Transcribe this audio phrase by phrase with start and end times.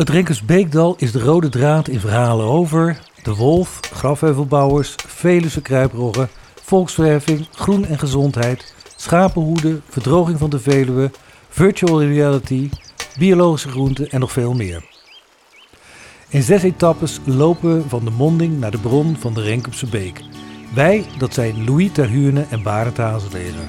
[0.00, 6.28] Het Renkersbeekdal is de rode draad in verhalen over de wolf, grafheuvelbouwers, Veluwe kruiproggen,
[6.62, 11.10] volksverheffing, groen en gezondheid, schapenhoeden, verdroging van de Veluwe,
[11.48, 12.70] virtual reality,
[13.18, 14.84] biologische groenten en nog veel meer.
[16.28, 20.22] In zes etappes lopen we van de monding naar de bron van de Renkopse Beek.
[20.74, 23.68] Wij, dat zijn Louis Terhuurne en Barend Hazelegen.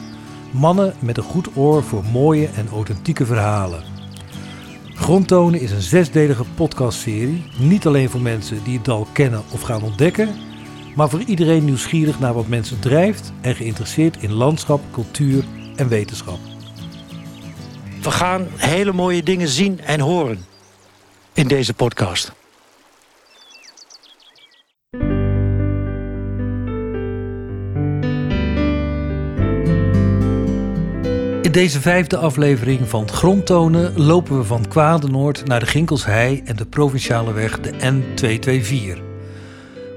[0.52, 4.01] Mannen met een goed oor voor mooie en authentieke verhalen.
[5.02, 7.44] Grondtonen is een zesdelige podcastserie.
[7.58, 10.36] Niet alleen voor mensen die het dal kennen of gaan ontdekken,
[10.96, 15.44] maar voor iedereen nieuwsgierig naar wat mensen drijft en geïnteresseerd in landschap, cultuur
[15.76, 16.38] en wetenschap.
[18.02, 20.46] We gaan hele mooie dingen zien en horen
[21.34, 22.32] in deze podcast.
[31.52, 36.66] In deze vijfde aflevering van Grondtonen lopen we van Kwadenoord naar de Ginkelshei en de
[36.66, 39.02] provinciale weg de N224.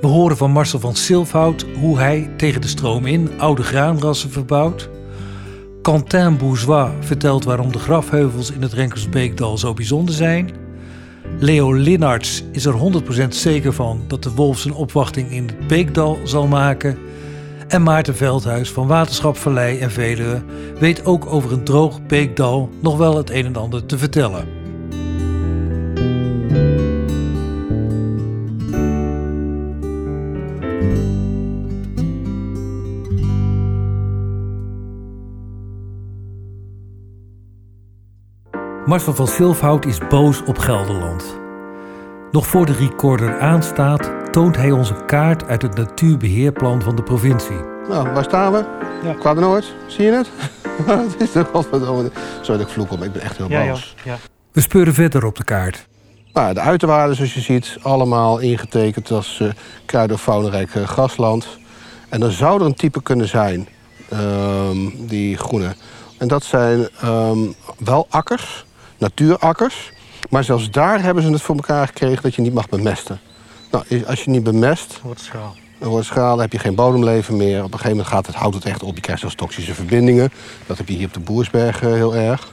[0.00, 4.88] We horen van Marcel van Silfhout hoe hij tegen de stroom in oude graanrassen verbouwt.
[5.82, 10.50] Quentin Bourgeois vertelt waarom de grafheuvels in het Renkersbeekdal zo bijzonder zijn.
[11.38, 16.18] Leo Linnarts is er 100% zeker van dat de wolf zijn opwachting in het Beekdal
[16.24, 16.98] zal maken.
[17.74, 20.42] En Maarten Veldhuis van Waterschap Vallei en Veluwe
[20.78, 24.48] weet ook over een droog beekdal nog wel het een en ander te vertellen.
[38.86, 41.38] Marcel van Silfhout is boos op Gelderland.
[42.30, 47.02] Nog voor de recorder aanstaat, toont hij ons een kaart uit het natuurbeheerplan van de
[47.02, 47.60] provincie.
[47.88, 48.64] Nou, waar staan we?
[49.02, 49.12] Ja.
[49.12, 50.30] Kwadenoord, zie je het?
[50.86, 51.44] Wat is er?
[51.44, 52.10] Godverdomme.
[52.40, 53.94] Sorry dat ik vloek op, ik ben echt heel Ja, boos.
[54.04, 54.18] ja, ja.
[54.52, 55.86] We speuren verder op de kaart.
[56.32, 59.48] Nou, de uiterwaarden, zoals je ziet, allemaal ingetekend als uh,
[59.86, 61.46] kruidenfaunerijk eh, grasland.
[62.08, 63.68] En dan zou er een type kunnen zijn,
[64.08, 65.74] ehm, die groene.
[66.18, 67.38] En dat zijn ehm,
[67.78, 68.64] wel akkers,
[68.98, 69.92] natuurakkers.
[70.30, 73.20] Maar zelfs daar hebben ze het voor elkaar gekregen dat je niet mag bemesten.
[73.74, 75.54] Nou, als je niet bemest, Wordt schaal.
[75.78, 77.58] dan wordt het schaal, dan heb je geen bodemleven meer.
[77.58, 78.94] Op een gegeven moment gaat het hout het echt op.
[78.94, 80.32] Je krijgt zelfs toxische verbindingen.
[80.66, 82.52] Dat heb je hier op de Boersberg eh, heel erg.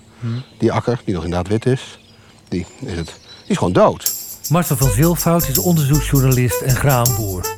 [0.58, 2.00] Die akker, die nog inderdaad wit is,
[2.48, 4.14] die is, het, die is gewoon dood.
[4.50, 7.56] Marcel van Zilfhout is onderzoeksjournalist en graanboer.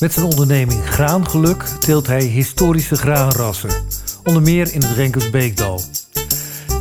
[0.00, 3.70] Met zijn onderneming Graangeluk teelt hij historische graanrassen,
[4.24, 5.80] onder meer in het Renkersbeekdal.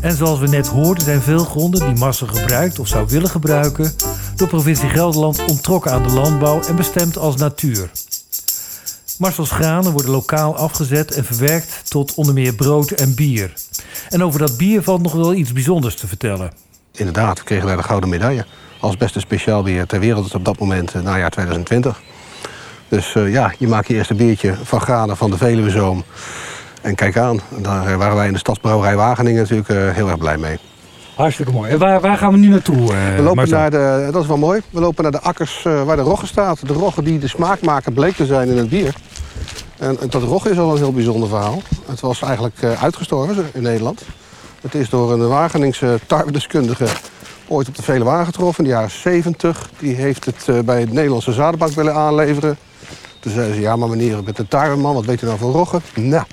[0.01, 3.93] En zoals we net hoorden zijn veel gronden die Marcel gebruikt of zou willen gebruiken
[4.37, 7.89] door provincie Gelderland onttrokken aan de landbouw en bestemd als natuur.
[9.17, 13.53] Marcel's granen worden lokaal afgezet en verwerkt tot onder meer brood en bier.
[14.09, 16.51] En over dat bier valt nog wel iets bijzonders te vertellen.
[16.91, 18.45] Inderdaad, we kregen daar de gouden medaille.
[18.79, 22.01] Als beste speciaalbier ter wereld op dat moment, eh, najaar 2020.
[22.87, 26.03] Dus eh, ja, je maakt je eerste biertje van granen van de Veluwezoom.
[26.81, 30.37] En kijk aan, daar eh, waren wij in de stadsbrouwerij Wageningen natuurlijk heel erg blij
[30.37, 30.59] mee.
[31.17, 31.71] Hartstikke mooi.
[31.71, 34.37] En waar, waar gaan we nu naartoe, eh We lopen naar de, dat is wel
[34.37, 36.67] mooi, we lopen naar de akkers eh, waar de rogge staat.
[36.67, 38.95] De rogge die de smaak maken bleek te zijn in het bier.
[39.77, 41.61] En dat rogge is al een heel bijzonder verhaal.
[41.85, 44.01] Het was eigenlijk eh, uitgestorven in Nederland.
[44.61, 46.87] Het is door een Wageningse tarwedeskundige
[47.47, 49.69] ooit op de Veluwe aangetroffen in de jaren 70.
[49.79, 52.57] Die heeft het eh, bij de Nederlandse zadenbank willen aanleveren.
[53.19, 55.81] Toen zeiden ze, ja maar meneer, met een tarweman, wat weet u nou van rogge?
[55.95, 56.25] Nou,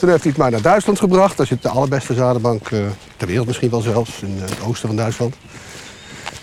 [0.00, 1.36] toen heeft hij het maar naar Duitsland gebracht.
[1.36, 2.78] Daar zit de allerbeste zadenbank eh,
[3.16, 5.34] ter wereld misschien wel zelfs, in het oosten van Duitsland.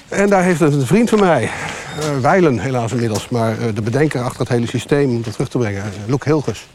[0.08, 4.22] En daar heeft een vriend van mij, eh Weilen helaas inmiddels, maar eh, de bedenker
[4.22, 6.68] achter het hele systeem om dat terug te brengen, Loek Hilgers,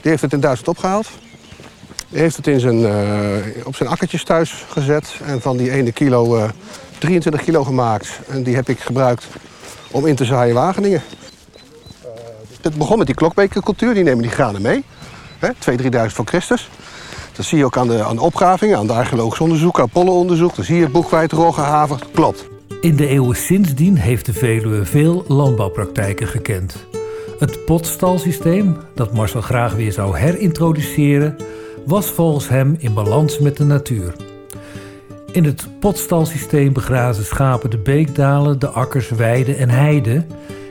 [0.00, 1.08] die heeft het in Duitsland opgehaald.
[2.08, 2.86] Die heeft het in zijn,
[3.64, 6.48] op zijn akkertjes thuis gezet en van die ene kilo eh
[6.98, 8.20] 23 kilo gemaakt.
[8.28, 9.26] En die heb ik gebruikt
[9.90, 11.02] om in te zaaien in Wageningen.
[12.60, 14.84] Het begon met die klokbekercultuur, die nemen die granen mee.
[15.42, 16.70] Hè, 2.000, 3.000 voor Christus.
[17.32, 20.56] Dat zie je ook aan de, aan de opgravingen, aan de archeologisch onderzoek, Apollo-onderzoek.
[20.56, 21.98] Dan zie je boekwijd, rogge, haver.
[22.14, 22.48] Klopt.
[22.80, 26.86] In de eeuwen sindsdien heeft de Veluwe veel landbouwpraktijken gekend.
[27.38, 31.36] Het potstalsysteem, dat Marcel graag weer zou herintroduceren,
[31.86, 34.14] was volgens hem in balans met de natuur.
[35.32, 40.26] In het potstalsysteem begrazen schapen de beekdalen, de akkers, weiden en heiden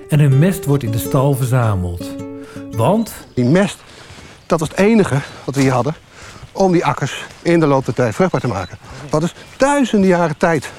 [0.09, 2.05] en hun mest wordt in de stal verzameld.
[2.71, 3.77] Want Die mest,
[4.51, 5.95] dat was het enige wat we hier hadden
[6.51, 8.77] om die akkers in de loop der tijd vruchtbaar te maken.
[9.09, 10.69] Wat dus duizenden jaren tijd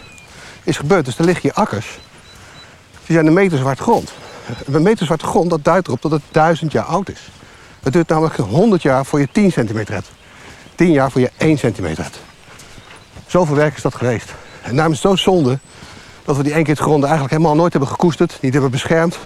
[0.63, 1.05] is gebeurd.
[1.05, 1.99] Dus er liggen hier akkers.
[3.07, 4.13] Die zijn een meter zwart grond.
[4.73, 7.21] Een meter zwarte grond, dat duidt erop dat het duizend jaar oud is.
[7.83, 10.11] Het duurt namelijk 100 jaar voor je 10 centimeter hebt.
[10.75, 12.21] 10 jaar voor je 1 centimeter hebt.
[13.27, 14.35] Zoveel werk is dat geweest.
[14.63, 15.59] En daarom is zo zonde
[16.25, 18.39] Dat we die eenkeertgronden eigenlijk helemaal nooit hebben gekoesterd.
[18.41, 19.19] Niet hebben beschermd.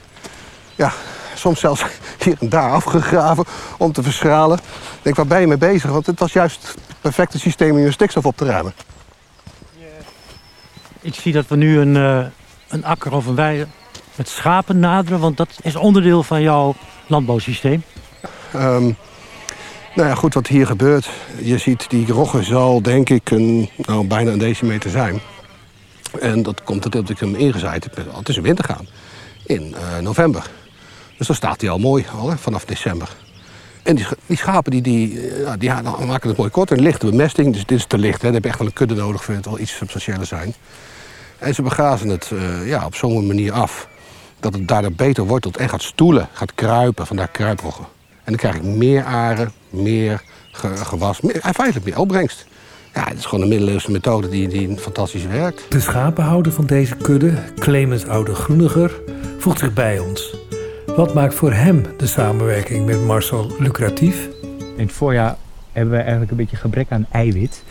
[0.75, 0.93] Ja,
[1.39, 1.85] soms zelfs
[2.25, 3.45] hier en daar afgegraven
[3.79, 4.59] om te verschralen.
[4.59, 5.91] Ik denk, waar ben je mee bezig?
[5.91, 8.75] Want het was juist het perfecte systeem om je stikstof op te ruimen.
[11.01, 12.27] Ik zie dat we nu een, eh,
[12.69, 13.67] een akker of een weide
[14.15, 16.75] met schapen naderen, want dat is onderdeel van jouw
[17.07, 17.83] landbouwsysteem.
[18.53, 18.93] Ehm,
[19.95, 21.09] nou ja, goed, wat hier gebeurt.
[21.43, 25.21] Je ziet, die rogge zal denk ik een, nou, bijna een decimeter zijn.
[26.21, 27.97] En dat komt omdat ik hem ingezaaid heb.
[28.17, 28.87] Het is een wintergaan.
[29.43, 30.51] In eh, november.
[31.19, 33.17] Dus dan staat hij al mooi, al, vanaf december.
[33.83, 35.71] En die, sch- die schapen die, die, eh, ja, die
[36.07, 36.71] maken het mooi kort.
[36.71, 38.17] En lichte bemesting, dus dit is te licht.
[38.23, 38.25] Hè.
[38.25, 40.55] Dan heb je echt wel een kudde nodig, voor het wel iets substantiëler zijn.
[41.39, 43.89] En ze begrazen het eh, ja, op zo'n manier af...
[44.41, 47.07] dat het daardoor beter wortelt en gaat stoelen, gaat kruipen.
[47.07, 47.85] Vandaar kruiproggen.
[48.11, 50.23] En dan krijg ik meer aren, meer
[50.53, 52.47] ge- gewas, meer, en feitelijk meer opbrengst.
[52.95, 55.63] Ja, het is gewoon een middeleeuwse methode die, die fantastisch werkt.
[55.69, 58.93] De schapenhouder van deze kudde, Clemens Oude Groeniger,
[59.39, 60.35] voegt zich bij ons.
[60.95, 64.29] Wat maakt voor hem de samenwerking met Marcel lucratief?
[64.77, 65.37] In het voorjaar
[65.73, 67.65] hebben we eigenlijk een beetje gebrek aan eiwit.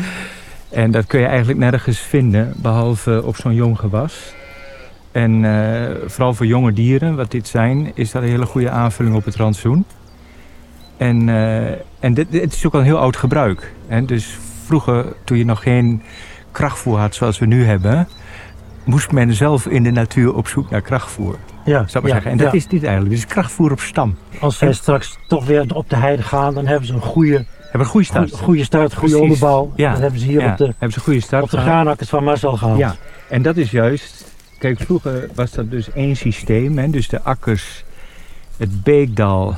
[0.68, 4.34] en dat kun je eigenlijk nergens vinden, behalve op zo'n jong gewas.
[5.12, 9.16] En eh, vooral voor jonge dieren, wat dit zijn, is dat een hele goede aanvulling
[9.16, 9.84] op het rantsoen.
[10.96, 11.70] En, eh,
[12.00, 13.72] en dit, het is ook al een heel oud gebruik.
[13.86, 14.04] Hè?
[14.04, 16.02] Dus vroeger, toen je nog geen
[16.52, 18.08] krachtvoer had zoals we nu hebben,
[18.88, 21.36] moest men zelf in de natuur op zoek naar krachtvoer.
[21.64, 22.30] Ja, Zou ik maar zeggen.
[22.30, 23.14] En dat is dit eigenlijk.
[23.14, 24.16] Dus krachtvoer op stam.
[24.40, 27.80] Als zij straks toch weer op de heide gaan, dan hebben ze een goede, Hebben
[27.80, 28.28] een goede start.
[28.30, 29.20] goede, goede start, goede Precies.
[29.22, 29.72] onderbouw.
[29.76, 29.90] Ja.
[29.92, 31.70] Dat hebben ze hier Ja, op de, hebben ze een goede start op de gehad.
[31.72, 32.78] graanakkers van Marcel gehaald.
[32.78, 32.94] Ja,
[33.28, 34.24] en dat is juist.
[34.58, 36.78] Kijk, vroeger was dat dus één systeem.
[36.78, 36.90] Hè?
[36.90, 37.84] Dus de akkers,
[38.56, 39.54] het beekdal,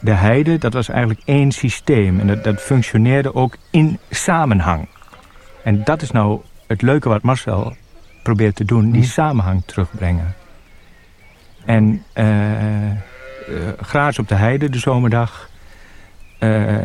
[0.00, 2.20] de heide, dat was eigenlijk één systeem.
[2.20, 4.88] En dat, dat functioneerde ook in samenhang.
[5.62, 7.74] En dat is nou het leuke wat Marcel
[8.26, 10.34] probeert te doen: die samenhang terugbrengen.
[11.64, 12.96] En eh, eh,
[13.80, 15.48] graas op de heide de zomerdag.
[16.38, 16.76] eh,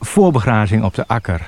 [0.00, 1.40] voorbegrazing op de akker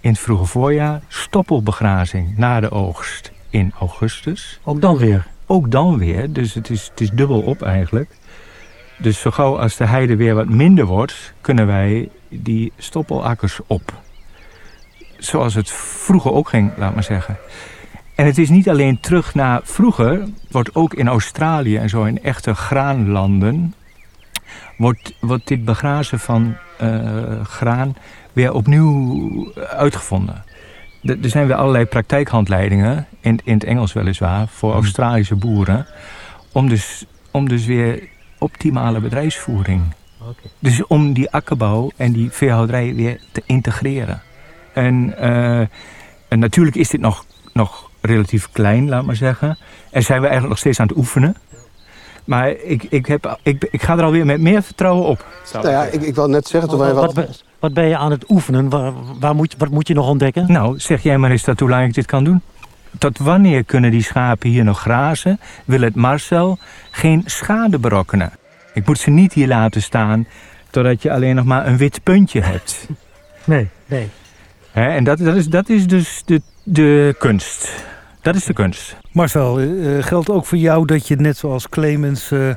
[0.00, 1.00] in het vroege voorjaar.
[1.08, 4.60] Stoppelbegrazing na de oogst in augustus.
[4.64, 5.26] Ook dan weer.
[5.46, 8.10] Ook dan weer, dus het is, het is dubbel op eigenlijk.
[8.98, 13.92] Dus zo gauw als de heide weer wat minder wordt, kunnen wij die stoppelakkers op.
[15.18, 17.36] Zoals het vroeger ook ging, laat maar zeggen.
[18.14, 22.22] En het is niet alleen terug naar vroeger, wordt ook in Australië en zo in
[22.22, 23.74] echte graanlanden,
[24.76, 27.96] wordt, wordt dit begrazen van eh, graan
[28.32, 30.44] weer opnieuw uitgevonden.
[31.02, 35.86] Er zijn weer allerlei praktijkhandleidingen, in, in het Engels weliswaar, voor Australische boeren.
[36.52, 38.08] Om dus, om dus weer
[38.38, 39.82] optimale bedrijfsvoering.
[40.58, 44.22] Dus om die akkerbouw en die veehouderij weer te integreren.
[44.72, 45.60] En, eh,
[46.28, 49.58] en natuurlijk is dit nog, nog relatief klein, laat maar zeggen.
[49.90, 51.36] En zijn we eigenlijk nog steeds aan het oefenen.
[52.24, 55.26] Maar ik, ik, heb, ik, ik ga er alweer met meer vertrouwen op.
[55.52, 57.26] Nou ja, ik, ik wil net zeggen, toen wij Wat, wat...
[57.26, 58.68] wat, wat ben je aan het oefenen?
[58.68, 60.52] Waar, waar moet, wat moet je nog ontdekken?
[60.52, 62.42] Nou, zeg jij maar eens dat hoe lang ik dit kan doen.
[62.98, 65.40] Tot wanneer kunnen die schapen hier nog grazen?
[65.64, 66.58] Wil het Marcel
[66.90, 68.32] geen schade berokkenen?
[68.74, 70.26] Ik moet ze niet hier laten staan
[70.70, 72.88] totdat je alleen nog maar een wit puntje hebt.
[73.44, 74.08] Nee, nee.
[74.70, 77.84] Hè, en dat, dat, is, dat is dus de, de kunst.
[78.24, 78.96] Dat is de kunst.
[79.12, 82.50] Marcel, eh, eh, geldt ook voor jou dat je net zoals Clemens eh,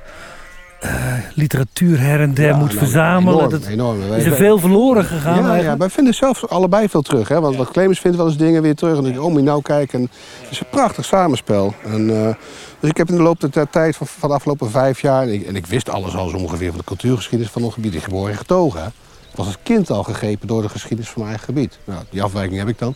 [0.79, 3.37] eh, literatuur her en der Ja, moet nou, verzamelen?
[3.37, 4.13] Enorm, dat, enorm.
[4.13, 7.27] Is er veel verloren gegaan Ja, ja, wij vinden zelf allebei veel terug.
[7.27, 7.41] Hè?
[7.41, 8.91] Want wat Clemens vindt wel eens dingen weer terug.
[8.91, 9.99] En dan denk ik, oh, moet je nou kijken.
[9.99, 10.09] En
[10.41, 11.73] het is een prachtig samenspel.
[11.83, 12.33] En, eh,
[12.79, 15.21] dus ik heb in de loop der tijd van, van de afgelopen vijf jaar...
[15.21, 17.93] En ik, en ik wist alles al zo ongeveer van de cultuurgeschiedenis van ons gebied.
[17.93, 18.81] Ik ben geboren en getogen.
[18.81, 18.87] Hè?
[19.31, 21.79] Ik was als kind al gegrepen door de geschiedenis van mijn eigen gebied.
[21.83, 22.95] Nou, die afwijking heb ik dan.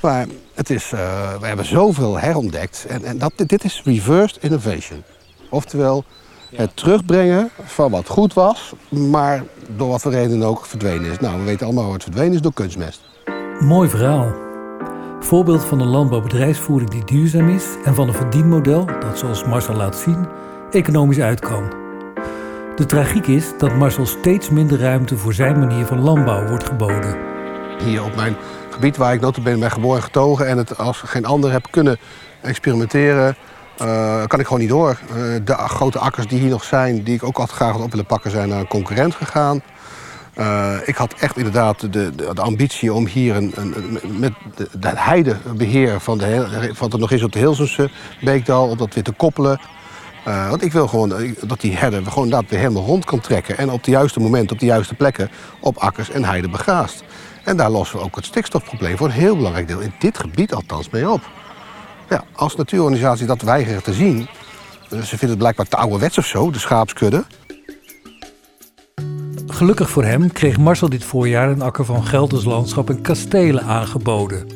[0.00, 2.86] Maar het is, eh, we hebben zoveel herontdekt.
[2.88, 5.02] En, en dat, dit, dit is reversed innovation.
[5.50, 6.04] Oftewel,
[6.54, 8.72] het terugbrengen van wat goed was...
[8.88, 9.42] maar
[9.76, 11.18] door wat voor reden ook verdwenen is.
[11.18, 13.00] Nou, we weten allemaal hoe het verdwenen is door kunstmest.
[13.60, 14.34] Mooi verhaal.
[15.20, 19.96] Voorbeeld van een landbouwbedrijfsvoering die duurzaam is en van een verdienmodel dat, zoals Marcel laat
[19.96, 20.28] zien,
[20.70, 21.72] economisch uit kan.
[22.76, 27.16] De tragiek is dat Marcel steeds minder ruimte voor zijn manier van landbouw wordt geboden.
[27.84, 28.36] Hier op mijn
[28.76, 30.46] gebied waar ik notabene ben geboren en getogen...
[30.46, 31.98] en het als geen ander heb kunnen
[32.40, 33.36] experimenteren...
[33.78, 34.98] eh, kan ik gewoon niet door.
[35.08, 37.02] Eh, de grote akkers die hier nog zijn...
[37.02, 38.30] die ik ook altijd graag had op willen pakken...
[38.30, 39.62] zijn naar een concurrent gegaan.
[40.34, 46.00] Eh, ik had echt inderdaad de, de, ambitie om hier een, een, met de heidebeheer
[46.00, 47.90] van, de, van er nog is op de Hilsense
[48.20, 48.68] Beekdal...
[48.68, 49.60] om dat weer te koppelen.
[50.24, 53.58] Want ik wil gewoon dat die herder gewoon inderdaad weer helemaal rond kan trekken...
[53.58, 55.30] en op de juiste momenten, op de juiste plekken...
[55.60, 57.04] op akkers en heide begraast.
[57.46, 59.80] En daar lossen we ook het stikstofprobleem voor een heel belangrijk deel...
[59.80, 61.20] in dit gebied althans mee op.
[62.08, 64.28] Ja, als natuurorganisatie dat weigeren te zien...
[64.90, 67.24] eh, ze vinden het blijkbaar te ouderwets of zo, de schaapskudde...
[69.46, 74.48] Gelukkig voor hem kreeg Marcel dit voorjaar een akker van Gelders landschap en kastelen aangeboden.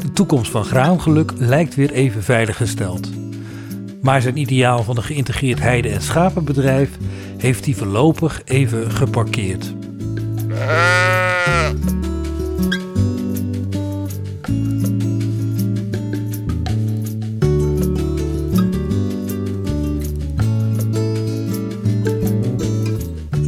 [0.00, 3.10] De toekomst van Graangeluk lijkt weer even veilig gesteld.
[4.02, 6.90] Maar zijn ideaal van een geïntegreerd heide- en schapenbedrijf
[7.38, 9.74] heeft hij voorlopig even geparkeerd.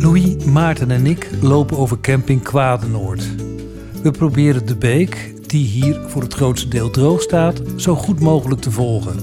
[0.01, 3.29] Louis, Maarten en ik lopen over camping Kwadenoord.
[4.03, 8.61] We proberen de beek, die hier voor het grootste deel droog staat, zo goed mogelijk
[8.61, 9.17] te volgen.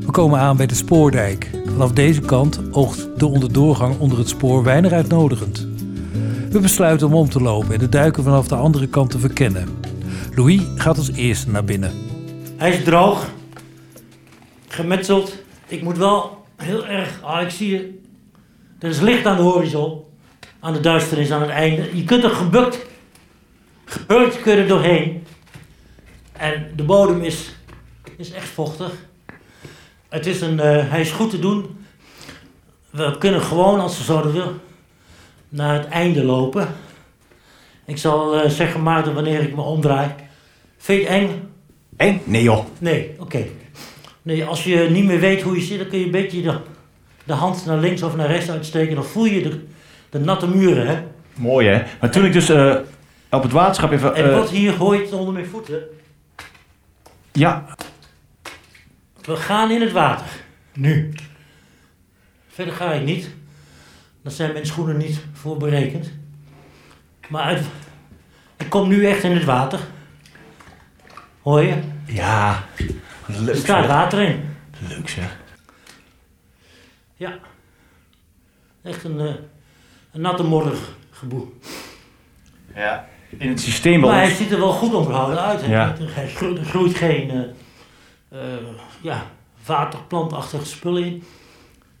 [0.00, 1.50] We komen aan bij de spoordijk.
[1.64, 5.67] Vanaf deze kant oogt de onderdoorgang onder het spoor weinig uitnodigend.
[6.50, 9.80] We besluiten om om te lopen en de duiken vanaf de andere kant te verkennen.
[10.34, 11.92] Louis gaat als eerste naar binnen.
[12.56, 13.30] Hij is droog.
[14.68, 15.36] Gemetseld.
[15.66, 17.22] Ik moet wel heel erg...
[17.22, 17.98] Ah, ik zie je.
[18.78, 20.04] Er is licht aan de horizon.
[20.60, 21.96] Aan de duisternis aan het einde.
[21.96, 22.86] Je kunt er gebukt.
[23.84, 25.24] Gebukt kun je er doorheen.
[26.32, 27.54] En de bodem is,
[28.16, 28.92] is echt vochtig.
[30.08, 31.84] Het is een, eh, hij is goed te doen.
[32.90, 34.60] We kunnen gewoon, als we zouden willen,
[35.48, 36.68] naar het einde lopen.
[37.84, 40.10] Ik zal eh, zeggen, Maarten, wanneer ik me omdraai.
[40.76, 41.48] Vind je het eng?
[41.96, 42.20] Eng?
[42.24, 42.64] Nee joh.
[42.78, 43.46] Nee, oké.
[44.22, 46.58] Nee, als je niet meer weet hoe je zit, dan kun je een beetje de,
[47.24, 48.94] de hand naar links of naar rechts uitsteken.
[48.94, 49.64] Dan voel je de,
[50.10, 51.02] de natte muren, hè.
[51.34, 51.82] Mooi hè.
[52.00, 52.76] Maar toen ik dus eh,
[53.30, 54.14] op het waterschap even...
[54.14, 55.82] En eh, wat hier gooit onder mijn voeten.
[57.32, 57.64] ja,
[59.24, 60.26] We gaan in het water.
[60.72, 61.12] Nu.
[62.48, 63.30] Verder ga ik niet.
[64.28, 66.10] Daar zijn mijn schoenen niet voor berekend.
[67.28, 67.64] Maar uit,
[68.56, 69.80] ik kom nu echt in het water.
[71.42, 71.82] Hoor je?
[72.06, 72.64] ja.
[73.26, 73.86] Er Leuk staat zeg.
[73.86, 74.44] water in.
[74.88, 75.36] Leuk zeg.
[77.16, 77.38] Ja.
[78.82, 79.34] Echt een, eh,
[80.12, 81.58] een natte morrig geboel.
[82.74, 83.08] Ja.
[83.28, 85.60] In het systeem bij Maar hij ziet er wel goed onderhouden uit.
[85.60, 85.72] hè.
[85.72, 85.96] Ja.
[85.98, 87.40] Er gro- er groeit geen eh,
[88.54, 88.58] eh,
[89.00, 89.26] ja,
[89.66, 91.24] waterplantachtige spullen in.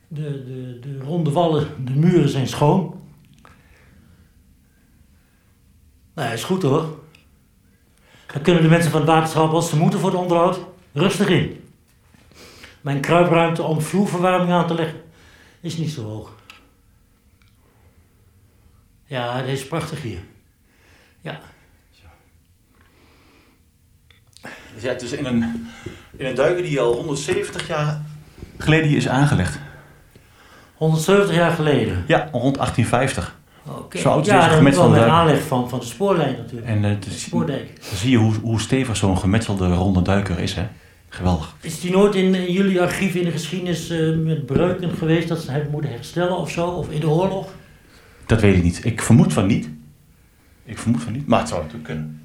[0.08, 3.00] De, de, de ronde wallen, de muren zijn schoon.
[6.14, 6.98] Nou, is goed hoor.
[8.32, 10.60] Dan kunnen de mensen van het waterschap, als ze moeten voor het onderhoud,
[10.92, 11.64] rustig in.
[12.80, 15.00] Mijn kruipruimte om vloerverwarming aan te leggen
[15.60, 16.36] is niet zo hoog.
[19.04, 20.20] Ja, het is prachtig hier.
[21.20, 21.40] Ja.
[24.74, 25.68] Je zit dus in een,
[26.16, 28.02] in een duiker die al 170 jaar
[28.58, 29.58] geleden is aangelegd.
[30.78, 32.04] 170 jaar geleden.
[32.06, 33.36] Ja, rond 1850.
[33.66, 33.98] Oké.
[33.98, 36.66] Zo oud is ja, deze dat gemetselde met aanleg van, van de spoorlijn natuurlijk.
[36.66, 37.80] En eh, de spoordijk.
[37.88, 40.66] dan zie je hoe, hoe stevig zo'n gemetselde ronde duiker is hè.
[41.08, 41.54] Geweldig.
[41.60, 45.40] Is die nooit in, in jullie archief in de geschiedenis eh, met breuken geweest dat
[45.40, 46.66] ze hebben moeten herstellen of zo?
[46.66, 47.48] Of in de oorlog?
[48.26, 48.84] Dat weet ik niet.
[48.84, 49.68] Ik vermoed van niet.
[50.64, 51.26] Ik vermoed van niet.
[51.26, 52.22] Maar het zou natuurlijk kunnen.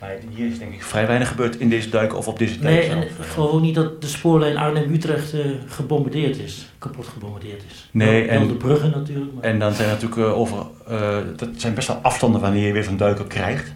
[0.00, 2.74] Maar hier is denk ik vrij weinig gebeurd in deze duik of op deze tijd
[2.78, 6.68] Nee, en ik geloof ook niet dat de spoorlijn Arnhem-Utrecht eh, gebombardeerd is.
[6.78, 7.88] Kapot gebombardeerd is.
[7.92, 9.32] Nee, Wel- wel en- de bruggen natuurlijk.
[9.34, 9.44] Maar...
[9.44, 12.72] En dan zijn er natuurlijk eh, over, eh, dat zijn best wel afstanden wanneer je
[12.72, 13.72] weer zo'n duiker krijgt.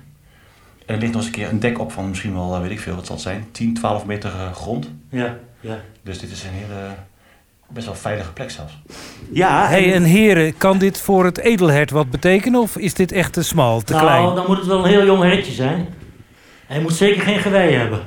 [0.86, 2.70] En er ligt nog eens een keer een dek op van misschien wel, eh, weet
[2.70, 4.90] ik veel, wat zal het zijn, 10, 12 meter eh, grond.
[5.08, 5.80] Ja, ja.
[6.02, 6.90] Dus dit is een hele,
[7.68, 8.78] best wel veilige plek zelfs.
[9.32, 13.32] Ja, Hey, en heren, kan dit voor het edelhert wat betekenen of is dit echt
[13.32, 14.34] te smal, te nou, klein?
[14.34, 15.86] dan moet het wel een heel jong hertje zijn.
[16.66, 18.00] Hij moet zeker geen gewei hebben.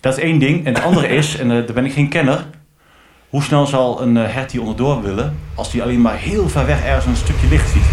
[0.00, 0.66] dat is één ding.
[0.66, 2.44] En het andere is, en eh, daar ben ik geen kenner,
[3.28, 6.66] hoe snel zal een eh, hert hier onderdoor willen als hij alleen maar heel ver
[6.66, 7.84] weg ergens een stukje licht ziet.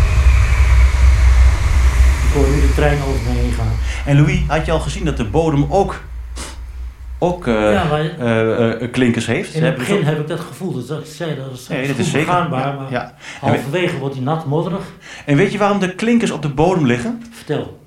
[2.27, 3.72] Ik hoor nu de trein over me heen gaan.
[4.05, 6.01] En Louis, had je al gezien dat de bodem ook,
[7.20, 9.53] ook eh, Ja, klinkers heeft?
[9.53, 10.74] In het begin heb ik dat gevoel.
[10.74, 12.34] Dus dat ik zei, dat is, Nee, dat is zeker.
[12.34, 13.13] Ja, maar ja.
[13.39, 14.86] halverwege wordt hij nat, modderig.
[15.25, 17.24] En weet je waarom de klinkers op de bodem liggen?
[17.32, 17.84] Vertel.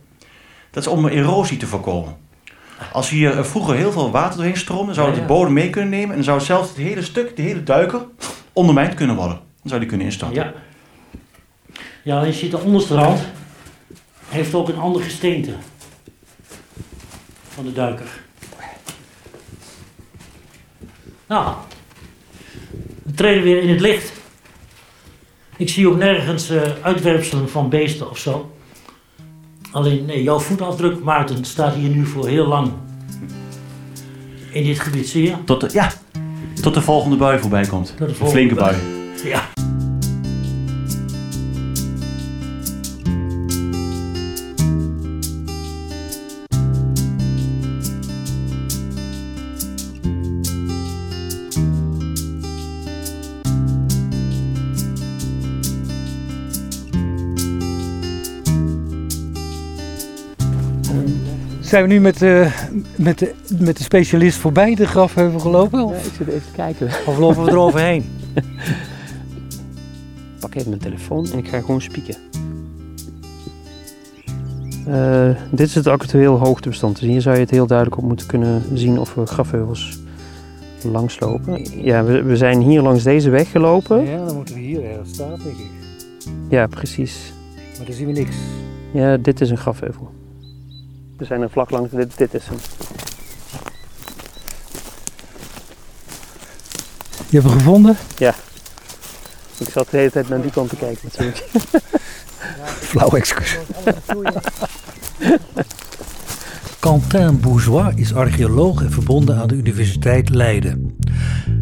[0.71, 2.17] Dat is om erosie te voorkomen.
[2.93, 5.91] Als hier eh, vroeger heel veel water doorheen stroomde, zou het de bodem mee kunnen
[5.91, 6.09] nemen.
[6.09, 8.07] En dan zou zelfs het hele stuk, de hele duiker,
[8.53, 9.37] ondermijnd kunnen worden.
[9.37, 10.37] Dan zou die kunnen instorten.
[10.37, 10.53] Ja.
[12.03, 13.21] Ja, je ziet de onderste rand
[14.29, 15.55] heeft ook een ander gesteente
[17.49, 18.07] van de duiker.
[21.27, 21.55] Nou,
[23.03, 24.13] we treden weer in het licht.
[25.57, 28.58] Ik zie ook nergens eh, uitwerpselen van beesten of zo.
[29.73, 32.73] Alleen, nee, jouw voetafdruk, Maarten, staat hier nu voor heel lang
[34.51, 35.35] in dit gebied, zie je?
[35.45, 35.93] Tot, de, ja,
[36.63, 37.87] tot de volgende bui voorbij komt.
[37.87, 38.77] Tot de Een volgende flinke bui.
[38.77, 39.29] bui.
[39.29, 39.48] Ja.
[61.69, 62.53] Zijn we nu met, eh,
[62.97, 65.85] met, de, met de specialist voorbij de grafheuvel gelopen?
[65.85, 66.87] Of, ik zit even te kijken.
[67.07, 68.05] of lopen we eroverheen?
[68.35, 68.45] Ik
[70.41, 72.15] pak even mijn telefoon en ik ga gewoon spieken.
[74.87, 77.01] Eh, dit is het actueel hoogtebestand.
[77.01, 79.99] Dus hier zou je het heel duidelijk op moeten kunnen zien of we grafheuvels
[80.83, 81.83] langslopen.
[81.85, 84.05] Ja, we, we zijn hier langs deze weg gelopen.
[84.05, 85.71] Ja, dan moeten we hier ergens staan, denk ik.
[86.49, 87.33] Ja, precies.
[87.77, 88.37] Maar daar zien we niks.
[88.93, 90.18] Ja, dit is een grafheuvel.
[91.19, 92.57] We zijn er vlak langs, dit, dit is hem.
[97.29, 97.97] Je hebt hem gevonden?
[99.59, 101.49] Ik zat de hele tijd naar die kant te kijken natuurlijk.
[102.91, 103.59] Flauw excuus.
[106.79, 110.97] Quentin Bourgeois is archeoloog en verbonden aan de Universiteit Leiden.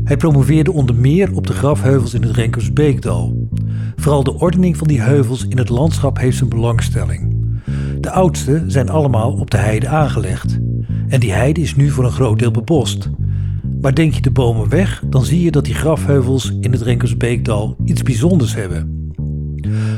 [0.05, 3.49] Hij promoveerde onder meer op de grafheuvels in het Renkersbeekdal.
[3.97, 7.36] Vooral de ordening van die heuvels in het landschap heeft zijn belangstelling.
[8.07, 10.59] De oudste zijn allemaal op de heide aangelegd.
[11.09, 13.09] En die heide is nu voor een groot deel bebost.
[13.81, 17.77] Maar denk je de bomen weg, dan zie je dat die grafheuvels in het Renkersbeekdal
[17.85, 19.11] iets bijzonders hebben.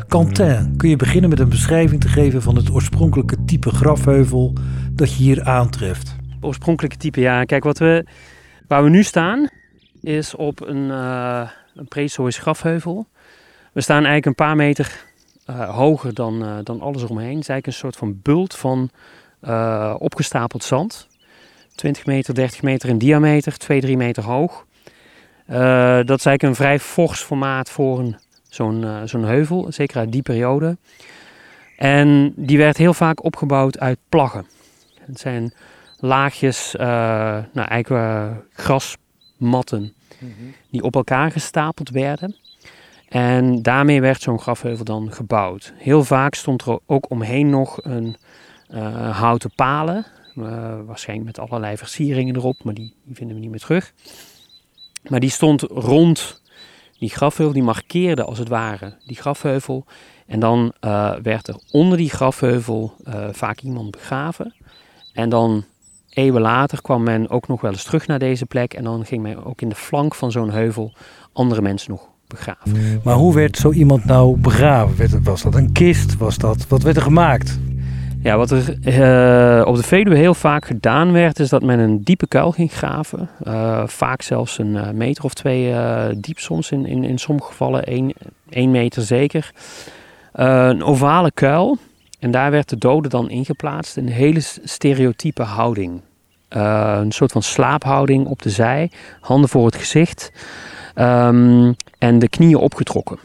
[0.07, 4.53] Quentin, kun je beginnen met een beschrijving te geven van het oorspronkelijke type grafheuvel
[4.93, 6.17] dat je hier aantreft?
[6.41, 7.45] Oorspronkelijke type, ja.
[7.45, 8.05] Kijk, wat we,
[8.67, 9.49] waar we nu staan
[10.01, 13.07] is op een, eh een prehistorisch grafheuvel.
[13.73, 15.07] We staan eigenlijk een paar meter
[15.49, 17.35] eh, hoger dan, eh, dan alles eromheen.
[17.35, 18.91] Het is eigenlijk een soort van bult van
[19.41, 21.07] eh, opgestapeld zand.
[21.75, 24.67] 20 meter, 30 meter in diameter, 2, 3 meter hoog.
[25.47, 28.17] Dat is eigenlijk een vrij fors formaat voor een,
[28.49, 30.77] zo'n, zo'n heuvel, zeker uit die periode.
[31.77, 34.47] En die werd heel vaak opgebouwd uit plaggen.
[35.01, 35.53] Het zijn
[35.99, 39.95] laagjes, nou eigenlijk grasmatten
[40.71, 42.37] die op elkaar gestapeld werden.
[43.09, 45.73] En daarmee werd zo'n grafheuvel dan gebouwd.
[45.77, 48.17] Heel vaak stond er ook omheen nog een
[48.69, 50.07] eh, houten palen.
[50.37, 53.93] eh, waarschijnlijk met allerlei versieringen erop, maar die, die vinden we niet meer terug.
[55.09, 56.43] Maar die stond rond
[56.99, 59.85] die grafheuvel, die markeerde als het ware die grafheuvel.
[60.27, 62.95] En dan eh, werd er onder die grafheuvel
[63.33, 64.55] vaak iemand begraven.
[65.13, 65.65] En dan
[66.09, 68.75] eeuwen later kwam men ook nog wel eens terug naar deze plek.
[68.75, 70.93] En dan ging men ook in de flank van zo'n heuvel
[71.33, 73.01] andere mensen nog begraven.
[73.05, 75.23] Maar hoe werd zo iemand nou begraven?
[75.23, 76.17] Was dat een kist?
[76.17, 77.59] Was dat, wat werd er gemaakt?
[78.23, 82.05] Ja, wat er eh, op de Veluwe heel vaak gedaan werd, is dat men een
[82.05, 83.29] diepe kuil ging graven.
[83.45, 85.75] Eh, vaak zelfs een eh, meter of twee
[86.17, 88.13] diep soms, in, in, in sommige gevallen één,
[88.49, 89.53] één meter zeker.
[90.33, 91.79] Een ovale kuil.
[92.21, 96.01] En daar werd de dode dan ingeplaatst in een hele stereotype houding.
[96.49, 100.33] Een soort van slaaphouding op de zij, handen voor het gezicht
[100.95, 103.19] ehm, en de knieën opgetrokken.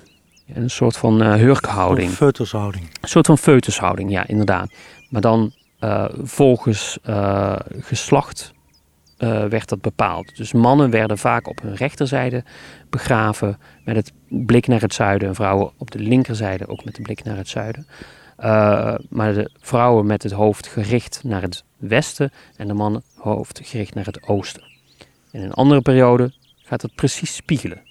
[0.54, 2.12] Een soort van eh hurkhouding.
[2.12, 2.84] Foetushouding.
[3.02, 4.72] Een soort van foetushouding, ja, inderdaad.
[5.10, 8.54] Maar dan eh, volgens eh, geslacht
[9.50, 10.38] werd dat bepaald.
[10.38, 12.44] Dus mannen werden vaak op hun rechterzijde
[12.90, 15.28] begraven met het blik naar het zuiden.
[15.28, 17.88] En vrouwen op de linkerzijde ook met de blik naar het zuiden.
[19.10, 23.96] Maar de vrouwen met het hoofd gericht naar het westen en de mannen hoofd gericht
[23.96, 24.64] naar het oosten.
[25.32, 26.34] In een andere periode
[26.64, 27.82] gaat het precies spiegelen.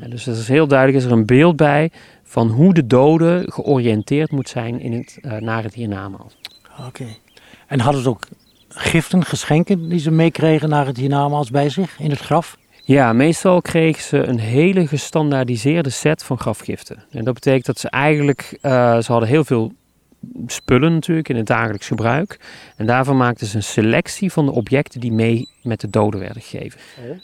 [0.00, 1.90] En dus er is heel duidelijk is er een beeld bij
[2.22, 6.36] van hoe de dode georiënteerd moet zijn in het, eh, naar het hiernamaals.
[6.86, 7.06] Oké.
[7.66, 8.26] En hadden ze ook
[8.68, 12.58] giften, geschenken die ze meekregen naar het hiernamaals bij zich in het graf?
[12.84, 17.04] Ja, meestal kregen ze een hele gestandaardiseerde set van grafgiften.
[17.10, 19.72] En dat betekent dat ze eigenlijk, eh, ze hadden heel veel
[20.46, 22.40] spullen natuurlijk in het dagelijks gebruik.
[22.76, 26.42] En daarvan maakten ze een selectie van de objecten die mee met de doden werden
[26.42, 26.80] gegeven.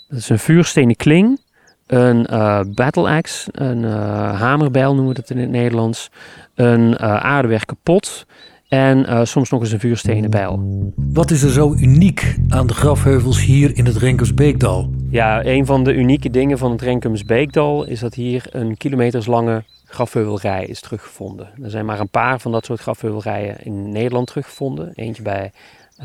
[0.08, 1.40] Dat is een vuurstenen kling,
[1.88, 3.92] een eh, battle axe, een eh,
[4.40, 6.10] hamerbijl noemen we dat in het Nederlands,
[6.54, 8.26] een eh aardewerken pot
[8.68, 10.62] en soms nog eens een vuurstenen bijl.
[10.96, 14.90] Wat is er zo uniek aan de grafheuvels hier in het Renkersbeekdal?
[15.10, 20.66] Ja, een van de unieke dingen van het Renkemsbeekdal is dat hier een kilometerslange grafheuvelrij
[20.66, 21.48] is teruggevonden.
[21.62, 24.92] Er zijn maar een paar van dat soort grafheuvelrijen in Nederland teruggevonden.
[24.94, 25.52] Eentje bij,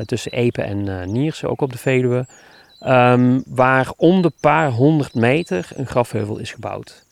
[0.04, 2.26] tussen Epen en Nierse, ook op de Veluwe.
[2.84, 7.06] Ehm, waar om de paar honderd meter een grafheuvel is gebouwd.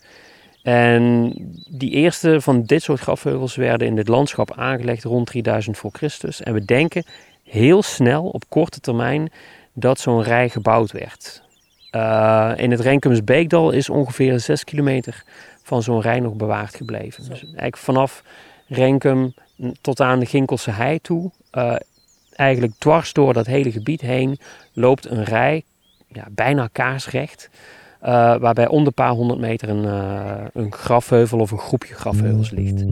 [0.63, 1.33] En
[1.71, 6.43] die eerste van dit soort grafheuvels werden in dit landschap aangelegd rond 3000 voor Christus.
[6.43, 7.05] En we denken
[7.45, 9.33] heel snel, op korte termijn,
[9.73, 11.43] dat zo'n rij gebouwd werd.
[11.97, 15.25] Uh, in het Renkemsbeekdal is ongeveer 6 kilometer
[15.63, 17.29] van zo'n rij nog bewaard gebleven.
[17.29, 18.23] Dus eigenlijk vanaf
[18.69, 19.35] Renkum
[19.81, 21.75] tot aan de Ginkelse hei toe, uh,
[22.35, 24.38] eigenlijk dwars door dat hele gebied heen,
[24.73, 25.62] loopt een rij,
[26.07, 27.51] ja, bijna kaarsrecht,
[28.03, 32.51] uh, waarbij om de paar honderd meter een, uh, een grafheuvel of een groepje grafheuvels
[32.51, 32.85] ligt.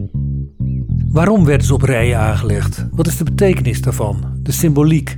[1.11, 2.85] Waarom werden ze op rijen aangelegd?
[2.91, 4.39] Wat is de betekenis daarvan?
[4.43, 5.17] de symboliek.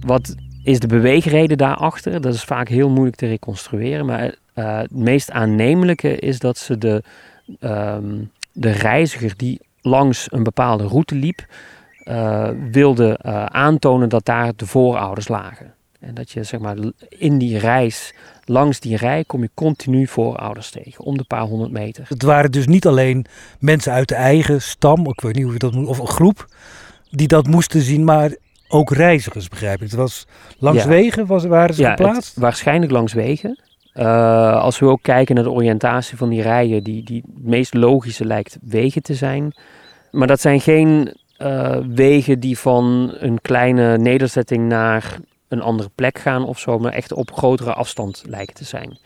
[0.00, 2.20] Wat is de beweegreden daarachter?
[2.20, 4.06] Dat is vaak heel moeilijk te reconstrueren.
[4.06, 7.02] Maar eh, het meest aannemelijke is dat ze de,
[7.60, 11.46] ehm, de reiziger die langs een bepaalde route liep,
[12.10, 15.74] eh, wilde eh, aantonen dat daar de voorouders lagen.
[16.00, 16.76] En dat je zeg maar
[17.08, 21.70] in die reis, langs die rij, kom je continu voorouders tegen, om de paar honderd
[21.72, 22.04] meter.
[22.08, 23.24] Het waren dus niet alleen
[23.58, 26.46] mensen uit de eigen stam, ik weet niet hoe je dat moet, of een groep,
[27.10, 28.34] die dat moesten zien, maar
[28.68, 29.90] ook reizigers, begrijp ik.
[29.90, 30.26] Het was
[30.58, 30.88] langs Ja.
[30.88, 32.36] wegen was, waren ze Ja, het- geplaatst.
[32.36, 33.58] waarschijnlijk langs wegen.
[33.92, 37.74] Eh, als we ook kijken naar de oriëntatie van die rijen, die, die het meest
[37.74, 39.52] logische lijkt wegen te zijn.
[40.10, 46.18] Maar dat zijn geen eh, wegen die van een kleine nederzetting naar een andere plek
[46.18, 48.98] gaan of zo, maar echt op grotere afstand lijken te zijn.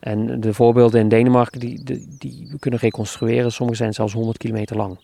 [0.00, 4.38] En de voorbeelden in Denemarken die, die, die we kunnen reconstrueren, sommige zijn zelfs 100
[4.38, 4.98] kilometer lang.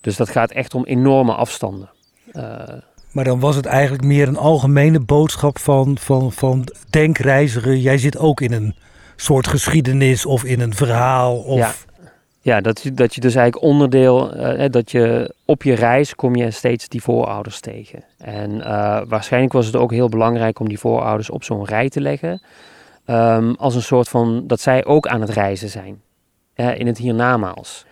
[0.00, 1.90] Dus dat gaat echt om enorme afstanden.
[2.32, 2.42] Eh,
[3.12, 6.68] Maar dan was het eigenlijk meer een algemene boodschap van, van, van
[7.62, 8.74] jij zit ook in een
[9.16, 11.36] soort geschiedenis of in een verhaal.
[11.38, 11.72] Of, Ja.
[12.46, 16.14] Ja, dat, je- dat je dus eigenlijk onderdeel, eh, hè, dat je op je reis
[16.14, 18.04] kom je steeds die voorouders tegen.
[18.18, 22.00] En eh, waarschijnlijk was het ook heel belangrijk om die voorouders op zo'n rij te
[22.00, 22.40] leggen.
[23.04, 26.00] ehm, als een soort van, dat zij ook aan het reizen zijn.
[26.76, 27.86] in het hiernamaals.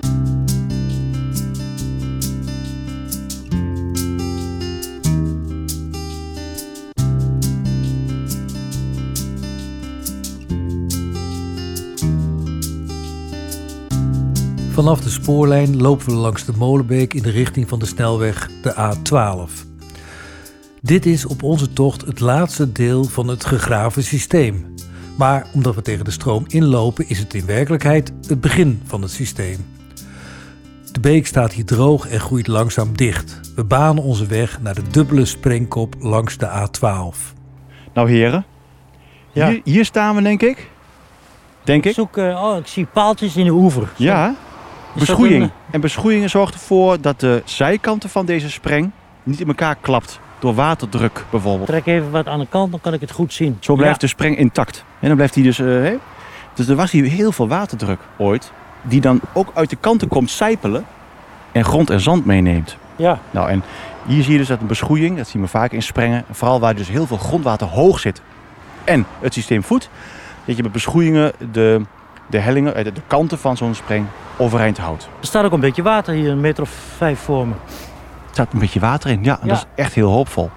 [14.75, 18.75] Vanaf de spoorlijn lopen we langs de Molenbeek in de richting van de snelweg de
[18.95, 19.53] A12.
[20.81, 24.75] Dit is op onze tocht het laatste deel van het gegraven systeem.
[25.19, 29.11] Maar omdat we tegen de stroom inlopen, is het in werkelijkheid het begin van het
[29.11, 29.67] systeem.
[30.93, 33.41] De beek staat hier droog en groeit langzaam dicht.
[33.57, 37.17] We banen onze weg naar de dubbele sprengkop langs de A12.
[37.95, 38.45] Nou heren,
[39.33, 39.49] Ja.
[39.49, 40.71] hier, hier staan we denk ik.
[41.65, 41.95] Denk Ik ik.
[41.97, 43.89] zoek, eh, oh, ik zie paaltjes in de oever.
[43.97, 44.35] Ja,
[44.99, 45.43] beschoeiing.
[45.43, 48.91] een- En beschoeiing zorgt ervoor dat de zijkanten van deze spreng
[49.23, 50.21] niet in elkaar klapt.
[50.39, 51.67] Door waterdruk bijvoorbeeld.
[51.69, 53.57] Trek even wat aan de kant, dan kan ik het goed zien.
[53.61, 54.01] Zo blijft Ja.
[54.01, 54.85] de spreng intact.
[55.01, 55.59] En dan blijft hij dus...
[55.59, 55.91] eh,
[56.55, 58.53] dus er was hier heel veel waterdruk ooit.
[58.83, 60.85] Die dan ook uit de kanten komt sijpelen.
[61.53, 62.77] En grond en zand meeneemt.
[62.97, 63.63] Ja, Nou, en
[64.07, 66.75] hier zie je dus dat een beschoeiing, dat zien we vaak in sprengen, vooral waar
[66.75, 68.23] dus heel veel grondwater hoog zit
[68.85, 69.89] en het systeem voedt,
[70.45, 71.81] dat je met beschoeiingen de,
[72.27, 74.07] de hellingen, eh, de, de kanten van zo'n spreng
[74.37, 75.09] overeind houdt.
[75.21, 77.55] er staat ook een beetje water hier, een meter of vijf voor me.
[77.55, 80.51] Er staat een beetje water in, ja, dat is echt heel hoopvol.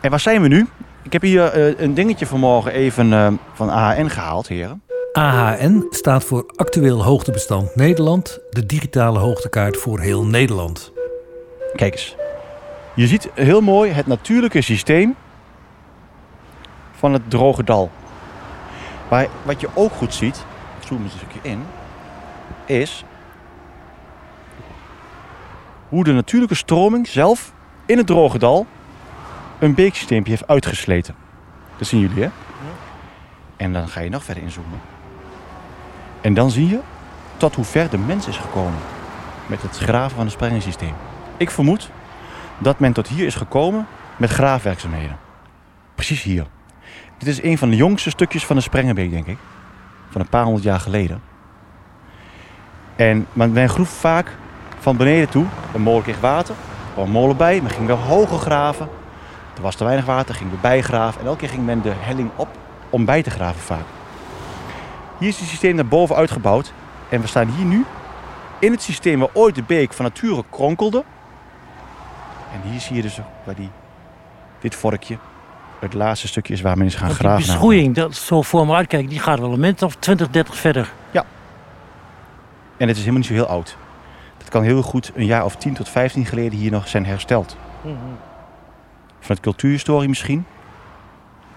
[0.00, 0.68] En waar zijn we nu?
[1.02, 4.82] Ik heb hier eh, een dingetje vanmorgen even eh, van AHN gehaald, heren.
[5.12, 10.92] AHN staat voor Actueel Hoogtebestand Nederland, de digitale hoogtekaart voor heel Nederland.
[11.74, 12.16] Kijk eens.
[12.94, 15.14] Je ziet heel mooi het natuurlijke systeem
[16.92, 17.90] van het droge dal.
[19.10, 20.44] Maar wat je ook goed ziet,
[20.94, 21.62] zoom eens een stukje in,
[22.64, 23.04] is
[25.88, 27.52] hoe de natuurlijke stroming zelf
[27.86, 28.66] in het droge dal
[29.58, 31.14] een beeksysteempje heeft uitgesleten.
[31.76, 32.30] Dat zien jullie, hè?
[33.56, 34.80] En dan ga je nog verder inzoomen.
[36.20, 36.80] En dan zie je
[37.36, 38.80] tot hoe ver de mens is gekomen
[39.46, 40.94] met het graven van het sprengingssysteem.
[41.36, 41.90] Ik vermoed
[42.58, 45.18] dat men tot hier is gekomen met graafwerkzaamheden.
[45.94, 46.46] Precies hier.
[47.18, 49.38] Dit is een van de jongste stukjes van de Sprengenbeek, denk ik.
[50.14, 51.22] Van een paar honderd jaar geleden.
[52.96, 54.36] En men groef vaak
[54.78, 55.44] van beneden toe.
[55.74, 56.54] Een molen kreeg water.
[56.54, 57.60] Er kwam een molen bij.
[57.60, 58.88] Men ging weer hoger graven.
[59.56, 61.20] Er was te weinig water, ging weer bijgraven.
[61.20, 62.48] En elke keer ging men de helling op
[62.90, 63.84] om bij te graven vaak.
[65.18, 66.72] Hier is het systeem naar boven uitgebouwd.
[67.08, 67.84] En we staan hier nu
[68.58, 71.04] in het systeem waar ooit de beek van nature kronkelde.
[72.52, 73.70] En hier zie je dus waar die,
[74.60, 75.18] dit vorkje
[75.84, 77.46] het laatste stukje is waar men is gaan Want die graven.
[77.46, 80.56] beschoeiing, dat is zo voor me uitkijken, die gaat wel een minuut of 20, 30
[80.56, 80.92] verder.
[82.76, 83.76] En het is helemaal niet zo heel oud.
[84.38, 87.56] Dat kan heel goed een jaar of 10 tot 15 geleden hier nog zijn hersteld.
[89.20, 90.44] Vanuit cultuurhistorie misschien.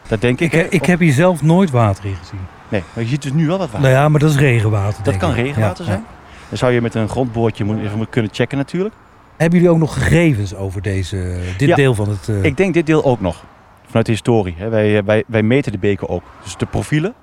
[0.08, 0.54] Dat denk ik.
[0.54, 0.68] Ik, hè?
[0.70, 2.40] ik heb hier zelf nooit water in gezien.
[2.70, 3.82] Nee, maar je ziet dus nu wel wat water.
[3.82, 4.96] Nou ja, maar dat is regenwater.
[4.96, 5.36] dat denk kan ik.
[5.36, 6.06] regenwater Ja, zijn.
[6.50, 8.96] Dan zou je met een grondboortje moeten, kunnen checken natuurlijk.
[9.38, 11.76] Hebben jullie ook nog gegevens over deze, dit Ja.
[11.76, 12.28] deel van het...
[12.30, 13.44] eh, Ik denk dit deel ook nog.
[13.88, 14.56] Vanuit de historie.
[14.58, 14.69] Hè.
[14.69, 16.23] Wij, wij, wij meten de beken ook.
[16.43, 17.13] Dus de profielen,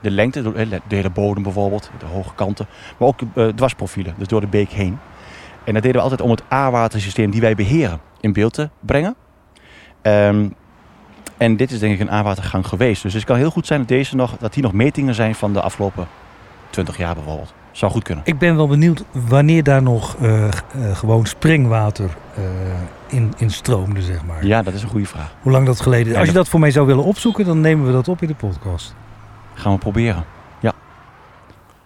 [0.00, 0.42] de lengte,
[0.88, 2.66] de hele bodem bijvoorbeeld, de hoge kanten.
[2.98, 4.98] Maar ook eh, dwarsprofielen, dus door de beek heen.
[5.64, 9.16] En dat deden we altijd om het A-watersysteem die wij beheren in beeld te brengen.
[10.02, 10.48] Ehm,
[11.36, 13.02] en dit is denk ik een A-watergang geweest.
[13.02, 15.52] Dus het kan heel goed zijn dat, deze nog, dat hier nog metingen zijn van
[15.52, 16.08] de afgelopen
[16.70, 17.54] 20 jaar bijvoorbeeld.
[17.78, 18.24] Zou goed kunnen.
[18.26, 20.50] Ik ben wel benieuwd wanneer daar nog eh, eh,
[20.92, 22.42] gewoon springwater eh,
[23.06, 24.46] in, in stroomde, zeg maar.
[24.46, 25.34] Ja, dat is een goede vraag.
[25.42, 26.12] Hoe lang dat geleden is.
[26.12, 28.22] Ja, Als je dat- dat voor mij zou willen opzoeken, dan nemen we dat op
[28.22, 28.94] in de podcast.
[29.54, 30.24] Gaan we proberen.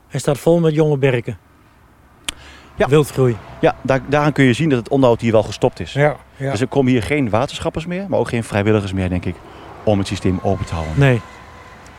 [0.08, 1.38] Hij staat vol met jonge berken.
[2.74, 2.88] Ja.
[2.88, 3.36] Wildgroei.
[3.60, 5.92] Ja, daar, daaraan kun je zien dat het onderhoud hier wel gestopt is.
[5.92, 6.50] Ja, ja.
[6.50, 9.34] Dus er komen hier geen waterschappers meer, maar ook geen vrijwilligers meer, denk ik,
[9.84, 10.98] om het systeem open te houden.
[10.98, 11.20] Nee.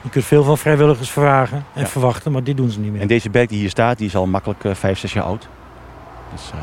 [0.03, 1.87] Je kunt veel van vrijwilligers vragen en Ja.
[1.87, 3.01] verwachten, maar dit doen ze niet meer.
[3.01, 5.47] En deze berg die hier staat, die is al makkelijk eh, vijf, zes jaar oud.
[6.31, 6.59] Dus eh,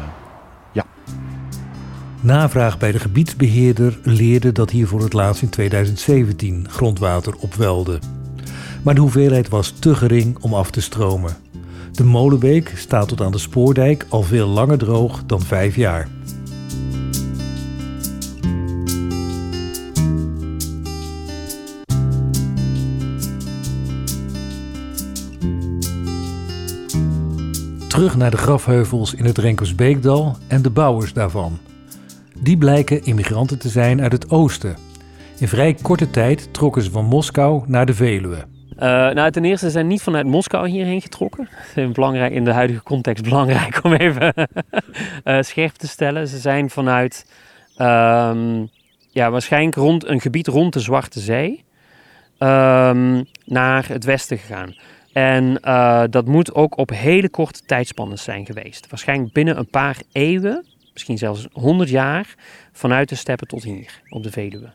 [2.22, 7.98] Navraag bij de gebiedsbeheerder leerde dat hier voor het laatst in 2017 grondwater opwelde.
[8.82, 11.36] Maar de hoeveelheid was te gering om af te stromen.
[11.92, 16.08] De Molenbeek staat tot aan de Spoordijk al veel langer droog dan vijf jaar.
[28.00, 31.58] Terug naar de grafheuvels in het Renkersbeekdal en de bouwers daarvan.
[32.38, 34.76] Die blijken immigranten te zijn uit het oosten.
[35.38, 38.44] In vrij korte tijd trokken ze van Moskou naar de Veluwe.
[38.76, 41.48] Eh, nou, ten eerste zijn niet vanuit Moskou hierheen getrokken.
[41.92, 44.34] Belangrijk, in de huidige context belangrijk om even
[45.24, 46.28] eh, scherp te stellen.
[46.28, 47.32] Ze zijn vanuit
[47.76, 48.66] ehm,
[49.10, 51.64] ja, waarschijnlijk rond een gebied rond de Zwarte Zee
[52.38, 54.74] ehm, naar het westen gegaan.
[55.12, 58.86] En eh, dat moet ook op hele korte tijdspannen zijn geweest.
[58.90, 62.34] Waarschijnlijk binnen een paar eeuwen, misschien zelfs 100 jaar,
[62.72, 64.72] vanuit de steppen tot hier op de Veluwe.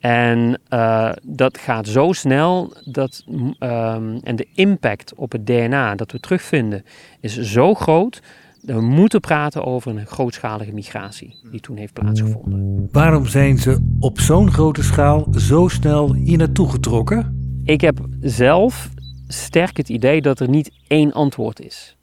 [0.00, 5.94] En eh, dat gaat zo snel dat, mm, ehm, en de impact op het DNA
[5.94, 6.84] dat we terugvinden
[7.20, 8.22] is zo groot.
[8.62, 12.88] Dat we moeten praten over een grootschalige migratie die toen heeft plaatsgevonden.
[12.92, 17.40] Waarom zijn ze op zo'n grote schaal zo snel hier naartoe getrokken?
[17.64, 18.90] Ik heb zelf
[19.28, 21.96] sterk het idee dat er niet één antwoord is.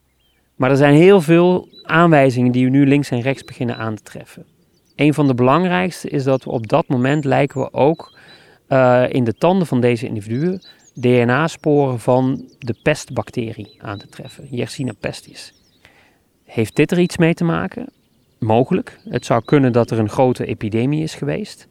[0.56, 4.04] Maar er zijn heel veel aanwijzingen die we nu links en rechts beginnen aan te
[4.04, 4.46] treffen.
[4.96, 8.18] Een van de belangrijkste is dat we op dat moment lijken we ook
[8.68, 10.62] eh, in de tanden van deze individuen
[10.94, 15.54] DNA-sporen van de pestbacterie aan te treffen, Yersinia pestis.
[16.44, 17.90] Heeft dit er iets mee te maken?
[18.40, 19.00] Mogelijk.
[19.10, 21.68] Het zou kunnen dat er een grote epidemie is geweest.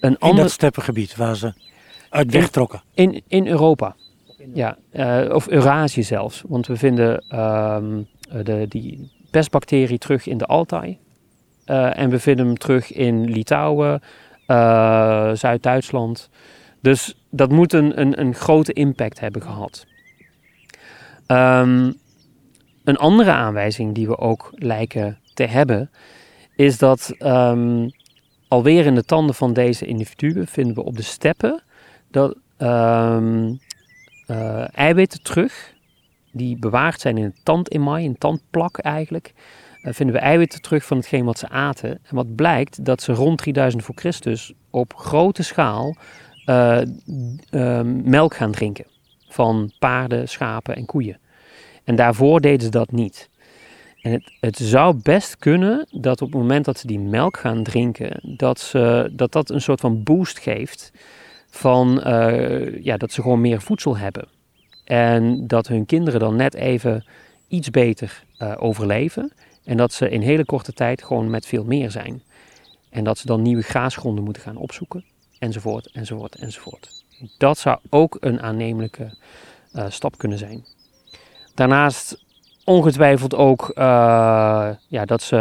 [0.00, 0.42] Een In ander...
[0.42, 1.52] dat steppengebied waar ze
[2.10, 2.82] uit wegtrokken.
[2.94, 3.96] In, in Europa.
[4.54, 6.42] Ja, eh, of Eurasië zelfs.
[6.46, 8.02] Want we vinden ehm,
[8.42, 10.98] de, die pestbacterie terug in de Altai.
[11.64, 14.00] Eh, en we vinden hem terug in Litouwen,
[14.46, 16.30] eh, Zuid-Duitsland.
[16.80, 19.86] Dus dat moet een, een, grote impact hebben gehad.
[21.26, 21.92] Ehm,
[22.84, 25.90] een andere aanwijzing die we ook lijken te hebben,
[26.56, 27.88] is dat ehm,
[28.48, 31.62] alweer in de tanden van deze individuen vinden we op de steppen
[32.10, 32.36] dat
[34.26, 35.74] eh, eiwitten terug,
[36.32, 39.32] die bewaard zijn in een tandemaai, een tandplak eigenlijk,
[39.82, 41.90] eh, vinden we eiwitten terug van hetgeen wat ze aten.
[41.90, 45.96] En wat blijkt, dat ze rond 3000 voor Christus op grote schaal
[46.44, 46.80] eh,
[47.50, 48.86] eh, melk gaan drinken.
[49.28, 51.18] Van paarden, schapen en koeien.
[51.84, 53.30] En daarvoor deden ze dat niet.
[54.00, 57.62] En het, het zou best kunnen dat op het moment dat ze die melk gaan
[57.62, 60.92] drinken, dat ze, dat, dat een soort van boost geeft
[61.56, 64.28] van eh, ja, dat ze gewoon meer voedsel hebben.
[64.84, 67.04] En dat hun kinderen dan net even
[67.48, 69.32] iets beter eh, overleven.
[69.64, 72.22] En dat ze in hele korte tijd gewoon met veel meer zijn.
[72.90, 75.04] En dat ze dan nieuwe graasgronden moeten gaan opzoeken.
[75.38, 77.04] Enzovoort, enzovoort, enzovoort.
[77.38, 79.16] Dat zou ook een aannemelijke
[79.72, 80.64] eh, stap kunnen zijn.
[81.54, 82.24] Daarnaast
[82.64, 83.72] ongetwijfeld ook
[84.88, 85.36] ja, dat ze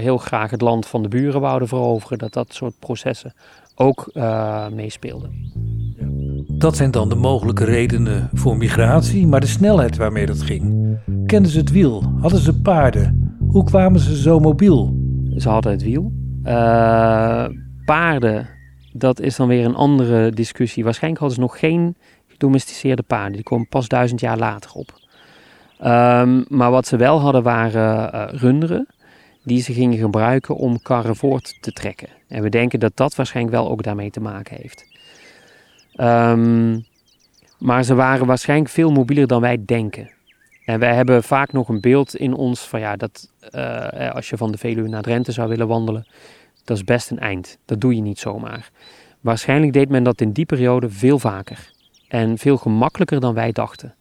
[0.00, 2.18] heel graag het land van de buren wouden veroveren.
[2.18, 3.34] Dat dat soort processen
[3.80, 5.30] ook eh, meespeelden.
[6.48, 10.96] Dat zijn dan de mogelijke redenen voor migratie, maar de snelheid waarmee dat ging.
[11.26, 12.02] Kenden ze het wiel?
[12.20, 13.36] Hadden ze paarden?
[13.48, 14.96] Hoe kwamen ze zo mobiel?
[15.36, 16.12] Ze hadden het wiel.
[16.42, 17.44] Eh,
[17.84, 18.48] paarden,
[18.92, 20.84] dat is dan weer een andere discussie.
[20.84, 23.32] Waarschijnlijk hadden ze nog geen gedomesticeerde paarden.
[23.32, 24.98] Die komen pas duizend jaar later op.
[25.78, 28.86] Ehm, maar wat ze wel hadden waren eh, runderen.
[29.42, 32.08] Die ze gingen gebruiken om karren voort te trekken.
[32.28, 34.84] En we denken dat dat waarschijnlijk wel ook daarmee te maken heeft.
[35.94, 36.78] Ehm,
[37.58, 40.10] maar ze waren waarschijnlijk veel mobieler dan wij denken.
[40.64, 44.36] En wij hebben vaak nog een beeld in ons van ja, dat eh, als je
[44.36, 46.06] van de Veluwe naar Drenthe zou willen wandelen,
[46.64, 47.58] dat is best een eind.
[47.64, 48.70] Dat doe je niet zomaar.
[49.20, 51.70] Waarschijnlijk deed men dat in die periode veel vaker.
[52.08, 53.94] En veel gemakkelijker dan wij dachten.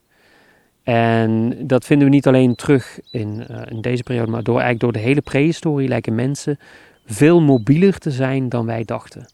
[0.89, 4.79] En dat vinden we niet alleen terug in, eh, in deze periode, maar door, eigenlijk
[4.79, 6.59] door de hele prehistorie lijken mensen
[7.05, 9.25] veel mobieler te zijn dan wij dachten.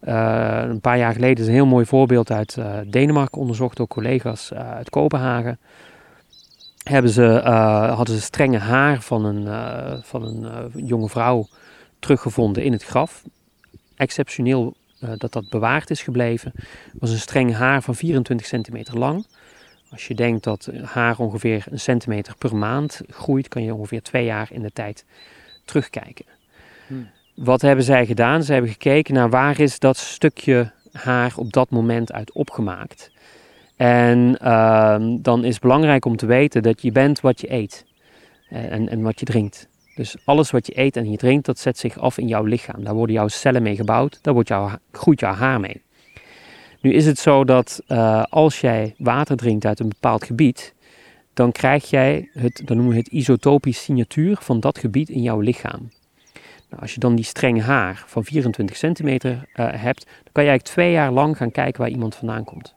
[0.00, 3.86] Eh, een paar jaar geleden is een heel mooi voorbeeld uit eh, Denemarken onderzocht door
[3.86, 5.58] collega's uit Kopenhagen.
[6.82, 7.40] hebben ze,
[7.94, 9.46] hadden ze strenge haar van een,
[10.02, 11.46] van een jonge vrouw
[11.98, 13.22] teruggevonden in het graf.
[13.96, 14.74] Exceptioneel
[15.16, 16.52] dat dat bewaard is gebleven.
[16.98, 19.24] was een streng haar van 24 centimeter lang.
[19.90, 24.24] Als je denkt dat haar ongeveer een centimeter per maand groeit, kan je ongeveer twee
[24.24, 25.04] jaar in de tijd
[25.64, 26.24] terugkijken.
[26.86, 27.08] Hmm.
[27.34, 28.42] Wat hebben zij gedaan?
[28.42, 33.10] Ze hebben gekeken naar waar is dat stukje haar op dat moment uit opgemaakt.
[33.76, 37.84] En ehm, dan is het belangrijk om te weten dat je bent wat je eet
[38.48, 39.68] eh, en, en wat je drinkt.
[39.94, 42.84] Dus alles wat je eet en je drinkt, dat zet zich af in jouw lichaam.
[42.84, 45.82] Daar worden jouw cellen mee gebouwd, daar wordt jouw, groeit jouw haar mee.
[46.80, 50.74] Nu is het zo dat eh, als jij water drinkt uit een bepaald gebied,
[51.34, 55.40] dan krijg jij het, dan noemen we het isotopisch signatuur van dat gebied in jouw
[55.40, 55.90] lichaam.
[56.68, 60.48] Nou, als je dan die streng haar van 24 centimeter eh, hebt, dan kan je
[60.50, 62.74] eigenlijk twee jaar lang gaan kijken waar iemand vandaan komt.